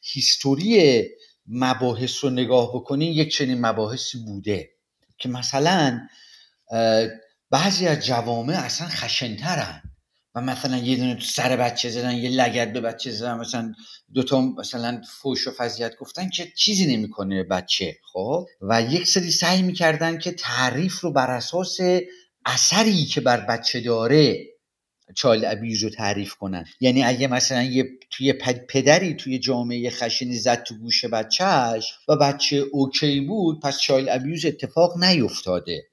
هیستوری 0.03 1.03
مباحث 1.47 2.23
رو 2.23 2.29
نگاه 2.29 2.75
بکنین 2.75 3.13
یک 3.13 3.35
چنین 3.35 3.65
مباحثی 3.65 4.17
بوده 4.17 4.69
که 5.17 5.29
مثلا 5.29 6.07
بعضی 7.51 7.87
از 7.87 8.05
جوامع 8.05 8.53
اصلا 8.53 8.87
خشنترن. 8.87 9.81
و 10.35 10.41
مثلا 10.41 10.77
یه 10.77 10.95
دونه 10.95 11.15
تو 11.15 11.25
سر 11.25 11.57
بچه 11.57 11.89
زدن 11.89 12.17
یه 12.17 12.29
لگد 12.29 12.73
به 12.73 12.81
بچه 12.81 13.11
زدن 13.11 13.33
مثلا 13.37 13.73
دوتا 14.13 14.41
مثلا 14.41 15.01
فوش 15.21 15.47
و 15.47 15.51
فضیت 15.51 15.95
گفتن 15.95 16.29
که 16.29 16.51
چیزی 16.57 16.97
نمی‌کنه 16.97 17.43
بچه 17.43 17.97
خب؟ 18.13 18.45
و 18.61 18.81
یک 18.81 19.07
سری 19.07 19.31
سعی 19.31 19.61
می‌کردن 19.61 20.17
که 20.17 20.31
تعریف 20.31 20.99
رو 20.99 21.11
بر 21.11 21.31
اساس 21.31 21.77
اثری 22.45 23.05
که 23.05 23.21
بر 23.21 23.39
بچه 23.39 23.81
داره 23.81 24.45
child 25.15 25.57
abuse 25.57 25.83
رو 25.83 25.89
تعریف 25.89 26.33
کنن. 26.33 26.65
یعنی 26.79 27.03
اگه 27.03 27.27
مثلا 27.27 27.63
یه 27.63 27.89
توی 28.11 28.33
پدری 28.69 29.13
توی 29.13 29.39
جامعه 29.39 29.89
خشنی 29.89 30.35
زد 30.35 30.63
تو 30.63 30.75
گوش 30.75 31.05
بچهش 31.05 31.93
و 32.07 32.15
بچه 32.15 32.57
OK 32.57 33.21
بود 33.21 33.59
پس 33.59 33.79
child 33.79 34.09
abuse 34.09 34.45
اتفاق 34.45 35.03
نیفتاده. 35.03 35.83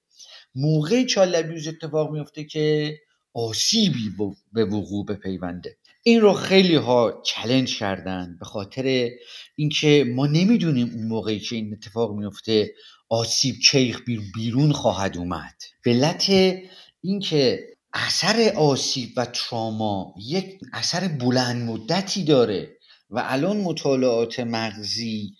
موقع 0.55 1.05
child 1.05 1.45
abuse 1.45 1.69
اتفاق 1.69 2.11
میفته 2.11 2.45
که 2.45 2.95
آسیبی 3.35 4.13
به 4.53 4.65
وقوع 4.65 5.07
بپیونده. 5.07 5.77
این 6.03 6.21
رو 6.21 6.33
خیلی 6.33 6.75
ها 6.75 7.23
challenge 7.25 7.79
کردن 7.79 8.37
به 8.41 8.45
خاطر 8.45 9.11
اینکه 9.57 10.05
ما 10.15 10.27
نمی‌دونیم 10.27 10.91
اون 10.95 11.07
موقعی 11.07 11.41
که 11.41 11.57
این 11.57 11.73
اتفاق 11.73 12.17
میفته 12.17 12.75
آسیب 13.09 13.55
چیخ 13.59 14.01
بیرون 14.35 14.73
خواهد 14.73 15.17
اومد. 15.17 15.63
به 15.85 16.17
اینکه 17.03 17.76
اثر 17.97 18.53
آسیب 18.57 19.13
و 19.17 19.25
تراما 19.25 20.15
یک 20.27 20.61
اثر 20.73 21.09
بلند 21.09 21.71
مدتی 21.71 22.25
داره 22.25 22.69
و 23.11 23.23
الان 23.25 23.57
مطالعات 23.57 24.41
مغزی 24.41 25.35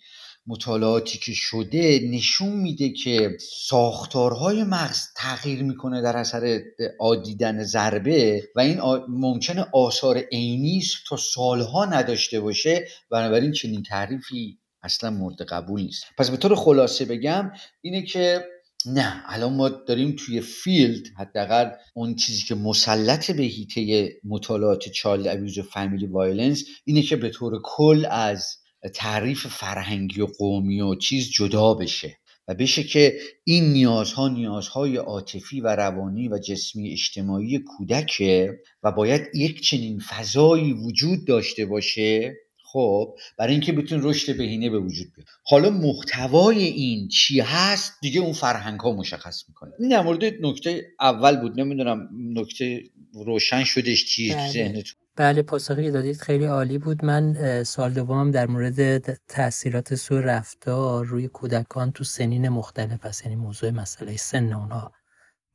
مطالعاتی 0.47 1.17
که 1.17 1.31
شده 1.33 1.99
نشون 2.11 2.49
میده 2.49 2.89
که 2.89 3.37
ساختارهای 3.67 4.63
مغز 4.63 5.07
تغییر 5.15 5.63
می‌کنه 5.63 6.01
در 6.01 6.17
اثر 6.17 6.61
آدیدن 6.99 7.63
ضربه 7.63 8.43
و 8.55 8.59
این 8.59 8.81
ممکنه 9.09 9.65
آثار 9.73 10.17
عینی 10.17 10.83
تا 11.09 11.17
سالها 11.17 11.85
نداشته 11.85 12.39
باشه. 12.39 12.87
بنابراین 13.11 13.51
چنین 13.51 13.83
تعریفی 13.83 14.59
اصلا 14.83 15.09
مورد 15.09 15.41
قبول 15.41 15.81
نیست. 15.81 16.03
پس 16.17 16.29
به 16.29 16.37
طور 16.37 16.55
خلاصه 16.55 17.05
بگم 17.05 17.51
اینه 17.81 18.01
که 18.01 18.45
نه 18.85 19.23
الان 19.25 19.53
ما 19.53 19.69
داریم 19.69 20.15
توی 20.19 20.41
field 20.41 21.07
حداقل 21.17 21.69
اون 21.93 22.15
چیزی 22.15 22.43
که 22.43 22.55
مسلط 22.55 23.31
به 23.31 23.43
حیطه 23.43 24.13
مطالعات 24.23 24.89
child 24.89 25.27
abuse 25.27 25.57
و 25.57 25.63
family 25.63 26.05
violence 26.05 26.65
اینه 26.85 27.01
که 27.01 27.15
به 27.15 27.29
طور 27.29 27.61
کل 27.63 28.05
از 28.11 28.57
تعریف 28.93 29.47
فرهنگی 29.47 30.21
و 30.21 30.25
قومی 30.25 30.81
و 30.81 30.95
چیز 30.95 31.29
جدا 31.29 31.73
بشه 31.73 32.17
و 32.47 32.53
بشه 32.55 32.83
که 32.83 33.19
این 33.43 33.63
نیازها 33.73 34.27
نیازهای 34.27 34.97
عاطفی 34.97 35.61
و 35.61 35.67
روانی 35.67 36.29
و 36.29 36.37
جسمی 36.37 36.91
اجتماعی 36.91 37.59
کودکه 37.59 38.59
و 38.83 38.91
باید 38.91 39.21
یک 39.35 39.61
چنین 39.61 39.99
فضایی 39.99 40.73
وجود 40.73 41.27
داشته 41.27 41.65
باشه 41.65 42.35
خب 42.71 43.15
برای 43.37 43.51
اینکه 43.53 43.71
بتونه 43.71 43.99
رشد 44.03 44.37
بهینه 44.37 44.69
به 44.69 44.79
وجود 44.79 45.07
بیاد 45.15 45.27
حالا 45.43 45.69
محتوای 45.69 46.63
این 46.63 47.07
چی 47.07 47.39
هست؟ 47.39 47.93
دیگه 48.01 48.21
اون 48.21 48.33
فرهنگ 48.33 48.79
ها 48.79 48.91
مشخص 48.91 49.43
می‌کنه. 49.47 49.71
این 49.79 49.89
در 49.89 50.01
مورد 50.01 50.23
نکته 50.41 50.85
اول 50.99 51.35
بود 51.35 51.59
نمی‌دونم 51.59 52.09
نکته 52.33 52.83
روشن 53.13 53.63
شدش 53.63 54.05
چی 54.05 54.33
بله. 54.33 54.51
ذهنتون؟ 54.51 54.95
بله 55.15 55.41
پاسخی 55.41 55.91
دادید 55.91 56.17
خیلی 56.17 56.45
عالی 56.45 56.77
بود. 56.77 57.05
من 57.05 57.63
سال 57.63 57.93
دوم 57.93 58.31
در 58.31 58.47
مورد 58.47 59.13
تاثیرات 59.27 59.95
سوء 59.95 60.19
رفتار 60.19 61.05
روی 61.05 61.27
کودکان 61.27 61.91
تو 61.91 62.03
سنین 62.03 62.49
مختلف 62.49 63.05
است. 63.05 63.23
یعنی 63.23 63.35
موضوع 63.35 63.69
مسئله 63.69 64.17
سن 64.17 64.53
اونها 64.53 64.91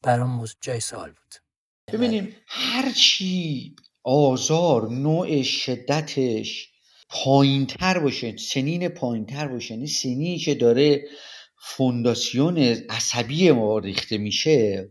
برام 0.02 0.44
جای 0.60 0.80
سوال 0.80 1.08
بود. 1.08 1.34
ببینیم 1.92 2.28
هرچی 2.46 3.76
آزار 4.04 4.90
نوع 4.90 5.42
شدتش 5.42 6.71
پایین 7.12 7.66
تر 7.66 7.98
باشه 7.98 8.36
سنین 8.36 8.88
پایین 8.88 9.26
تر 9.26 9.48
باشه. 9.48 9.74
یعنی 9.74 9.86
سنینی 9.86 10.38
که 10.38 10.54
داره 10.54 11.04
فونداسیون 11.64 12.58
عصبی 12.90 13.50
ما 13.50 13.78
ریخته 13.78 14.18
میشه 14.18 14.88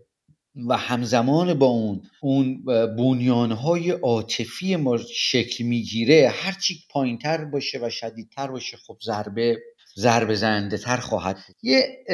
و 0.68 0.78
همزمان 0.78 1.54
با 1.54 1.66
اون 1.66 2.02
اون 2.22 2.66
بنیانهای 2.98 3.92
عاطفی 3.92 4.76
ما 4.76 4.98
شکل 5.16 5.64
می‌گیره 5.64 6.32
هرچی 6.36 6.80
پایین 6.90 7.18
تر 7.18 7.46
باشه 7.46 7.80
و 7.80 7.90
شدیدتر 7.90 8.48
باشه 8.48 8.78
خب 8.78 8.98
ضربه 9.06 9.58
ضربه 9.98 10.36
زنده 10.36 10.78
تر 10.78 10.98
خواهد 10.98 11.38
یه 11.64 12.06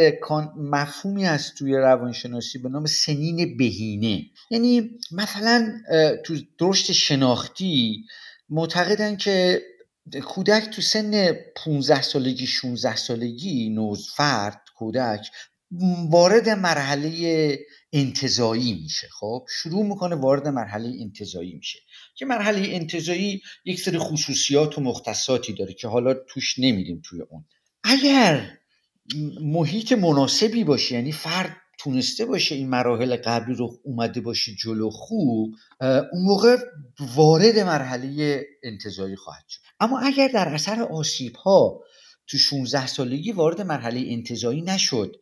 مفهومی 0.58 1.26
از 1.26 1.54
توی 1.58 1.74
روانشناسی 1.74 2.60
به 2.60 2.70
نام 2.70 2.86
سنین 2.86 3.58
بهینه. 3.58 4.26
یعنی 4.52 4.90
مثلا 5.12 5.74
تو 6.26 6.36
درشت 6.60 6.92
شناختی 6.92 8.04
معتقدن 8.50 9.18
که 9.18 9.62
کودک 10.16 10.70
تو 10.70 10.82
سن 10.82 11.34
15 11.56 12.02
سالگی 12.02 12.48
16 12.48 12.96
سالگی 12.96 13.70
نوز 13.70 14.10
فرد 14.16 14.62
کودک 14.76 15.28
وارد 16.10 16.50
مرحله 16.50 17.60
انتظایی 17.94 18.74
میشه. 18.74 19.08
خب 19.20 19.46
شروع 19.50 19.86
می‌کنه 19.86 20.16
وارد 20.16 20.48
مرحله 20.48 20.98
انتظایی 21.02 21.56
میشه 21.56 21.80
که 22.16 22.26
مرحله 22.26 22.76
انتظایی 22.76 23.42
یک 23.66 23.80
سری 23.80 23.98
خصوصیات 23.98 24.78
و 24.78 24.82
مختصاتی 24.82 25.54
داره 25.54 25.74
که 25.74 25.88
حالا 25.88 26.14
توش 26.14 26.60
نمیریم 26.60 27.02
توی 27.06 27.22
اون. 27.22 27.46
اگر 27.84 28.58
محیط 29.42 29.92
مناسبی 29.92 30.64
باشه 30.64 30.96
یعنی 30.96 31.12
فرد 31.12 31.58
تونسته 31.78 32.26
باشه 32.26 32.56
این 32.56 32.70
مراحل 32.70 33.16
قبلی 33.16 33.56
رو 33.56 33.80
اومده 33.84 34.22
باشه 34.22 34.52
جلو 34.56 34.90
خوب 34.90 35.56
اون 35.82 36.24
موقع 36.24 36.58
وارد 37.16 37.60
مرحله 37.60 38.46
انتظاری 38.64 39.16
خواهد 39.16 39.44
شد. 39.48 39.62
اما 39.80 40.00
اگر 40.00 40.28
در 40.28 40.48
اثر 40.48 40.82
آسیب 40.82 41.36
ها 41.36 41.84
تو 42.28 42.38
16 42.38 42.88
سالگی 42.88 43.32
وارد 43.32 43.62
مرحله 43.62 44.04
انتظایی 44.08 44.62
نشد 44.62 45.16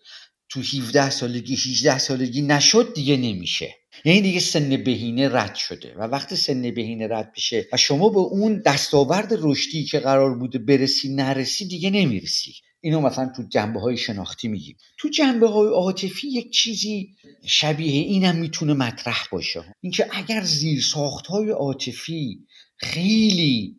تو 0.49 0.59
17 0.59 1.09
سالگی 1.09 1.53
18 1.53 1.97
سالگی 1.97 2.41
نشد 2.41 2.93
دیگه 2.93 3.17
نمیشه. 3.17 3.75
یعنی 4.05 4.21
دیگه 4.21 4.39
سن 4.39 4.83
بهینه 4.83 5.29
رد 5.29 5.55
شده 5.55 5.93
و 5.97 6.01
وقتی 6.01 6.35
سن 6.35 6.71
بهینه 6.71 7.07
رد 7.07 7.31
بشه 7.37 7.67
و 7.73 7.77
شما 7.77 8.09
به 8.09 8.19
اون 8.19 8.61
دستاورد 8.65 9.33
رشدی 9.37 9.85
که 9.85 9.99
قرار 9.99 10.37
بوده 10.37 10.59
برسی 10.59 11.15
نرسی 11.15 11.67
دیگه 11.67 11.89
نمی‌رسی. 11.89 12.53
اینو 12.85 13.01
مثلا 13.01 13.31
تو 13.35 13.43
جنبه 13.43 13.79
های 13.79 13.97
شناختی 13.97 14.47
میگیم 14.47 14.77
تو 14.97 15.09
جنبه 15.09 15.47
های 15.47 15.67
عاطفی 15.67 16.27
یک 16.27 16.51
چیزی 16.51 17.15
شبیه 17.45 17.91
اینم 17.91 18.35
می‌تونه 18.35 18.73
مطرح 18.73 19.27
باشه. 19.31 19.75
اینکه 19.81 20.07
اگر 20.11 20.43
زیر 20.43 20.81
ساخت 20.81 21.27
های 21.27 21.49
عاطفی 21.49 22.39
خیلی 22.77 23.77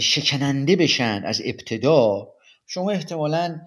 شکننده 0.00 0.76
بشن 0.76 1.22
از 1.26 1.42
ابتدا 1.44 2.28
شما 2.66 2.90
احتمالا 2.90 3.60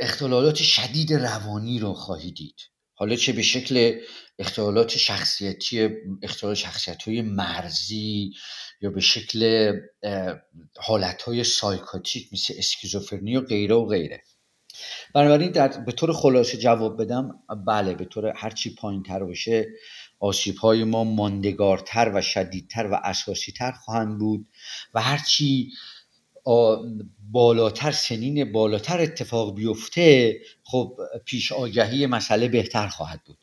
اختلالات 0.00 0.56
شدید 0.56 1.12
روانی 1.12 1.78
رو 1.78 1.94
خواهید 1.94 2.34
دید. 2.34 2.60
حالا 2.94 3.16
چه 3.16 3.32
به 3.32 3.42
شکل 3.42 4.00
اختلالات 4.38 4.96
شخصیتی 4.96 5.88
اختلال 6.22 6.54
شخصیت 6.54 7.02
های 7.02 7.22
مرزی 7.22 8.32
یا 8.80 8.90
به 8.90 9.00
شکل 9.00 9.72
حالت 10.76 11.22
های 11.22 11.44
سایکاتیک 11.44 12.32
مثل 12.32 12.54
اسکیزوفرنی 12.58 13.36
و 13.36 13.40
غیره 13.40 13.74
و 13.74 13.86
غیره. 13.86 14.22
بنابراین 15.14 15.50
در 15.50 15.68
به 15.68 15.92
طور 15.92 16.12
خلاصه 16.12 16.56
جواب 16.56 17.02
بدم 17.02 17.40
بله 17.66 17.94
به 17.94 18.04
طور 18.04 18.32
هرچی 18.36 18.74
پایین 18.74 19.02
تر 19.02 19.24
باشه 19.24 19.66
آسیب 20.20 20.56
های 20.56 20.84
ما 20.84 21.04
ماندگارتر 21.04 22.12
و 22.14 22.20
شدیدتر 22.20 22.86
و 22.86 23.00
اساسی 23.04 23.52
تر 23.52 23.72
خواهند 23.72 24.18
بود 24.18 24.48
و 24.94 25.02
هرچی 25.02 25.72
بالاتر 27.30 27.92
سنین 27.92 28.52
بالاتر 28.52 29.00
اتفاق 29.00 29.54
بیفته 29.54 30.36
خب 30.62 30.98
پیش 31.24 31.52
آگهی 31.52 32.06
مسئله 32.06 32.48
بهتر 32.48 32.88
خواهد 32.88 33.20
بود. 33.26 33.38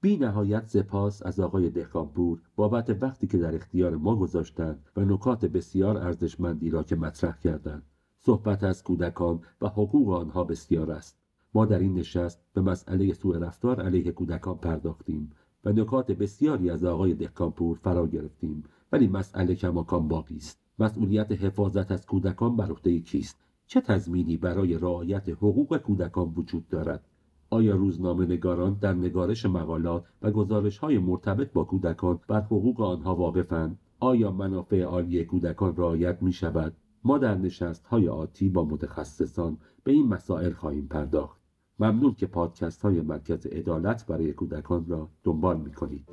بی 0.00 0.16
نهایت 0.16 0.66
سپاس 0.66 1.22
از 1.22 1.40
آقای 1.40 1.70
دهقانپور 1.70 2.42
بابت 2.56 3.02
وقتی 3.02 3.26
که 3.26 3.38
در 3.38 3.54
اختیار 3.54 3.96
ما 3.96 4.16
گذاشتند 4.16 4.86
و 4.96 5.00
نکات 5.00 5.44
بسیار 5.44 5.98
ارزشمندی 5.98 6.70
را 6.70 6.82
که 6.82 6.96
مطرح 6.96 7.38
کردند. 7.38 7.82
صحبت 8.18 8.64
از 8.64 8.82
کودکان 8.82 9.40
و 9.60 9.68
حقوق 9.68 10.12
آنها 10.12 10.44
بسیار 10.44 10.90
است. 10.90 11.18
ما 11.54 11.66
در 11.66 11.78
این 11.78 11.94
نشست 11.94 12.40
به 12.54 12.60
مسئله 12.60 13.12
سوء 13.12 13.38
رفتار 13.38 13.82
علیه 13.82 14.12
کودکان 14.12 14.58
پرداختیم 14.58 15.32
و 15.64 15.72
نکات 15.72 16.12
بسیاری 16.12 16.70
از 16.70 16.84
آقای 16.84 17.14
دهقانپور 17.14 17.76
فرا 17.76 18.06
گرفتیم. 18.06 18.64
ولی 18.92 19.08
مسئله 19.08 19.54
کماکان 19.54 20.08
باقی 20.08 20.36
است. 20.36 20.60
مسئولیت 20.78 21.32
حفاظت 21.32 21.92
از 21.92 22.06
کودکان 22.06 22.56
بر 22.56 22.70
عهده 22.70 23.00
کیست؟ 23.00 23.36
چه 23.66 23.80
تضمینی 23.80 24.36
برای 24.36 24.74
رعایت 24.74 25.28
حقوق 25.28 25.76
کودکان 25.76 26.32
وجود 26.36 26.68
دارد؟ 26.68 27.04
آیا 27.50 27.76
روزنامه 27.76 28.26
نگاران 28.26 28.78
در 28.80 28.92
نگارش 28.92 29.46
مقالات 29.46 30.04
و 30.22 30.30
گزارش 30.30 30.78
های 30.78 30.98
مرتبط 30.98 31.52
با 31.52 31.64
کودکان 31.64 32.20
بر 32.28 32.40
حقوق 32.40 32.80
آنها 32.80 33.14
واقفند؟ 33.14 33.78
آیا 34.00 34.30
منافع 34.30 34.82
عالی 34.82 35.24
کودکان 35.24 35.76
رعایت 35.76 36.22
می 36.22 36.32
شود؟ 36.32 36.72
ما 37.04 37.18
در 37.18 37.34
نشست 37.34 37.86
های 37.86 38.08
آتی 38.08 38.48
با 38.48 38.64
متخصصان 38.64 39.56
به 39.84 39.92
این 39.92 40.08
مسائل 40.08 40.52
خواهیم 40.52 40.86
پرداخت. 40.86 41.38
ممنون 41.78 42.14
که 42.14 42.26
پادکست 42.26 42.82
های 42.82 43.00
مرکز 43.00 43.46
عدالت 43.46 44.06
برای 44.06 44.32
کودکان 44.32 44.86
را 44.88 45.08
دنبال 45.24 45.60
می 45.60 45.72
کنید. 45.72 46.08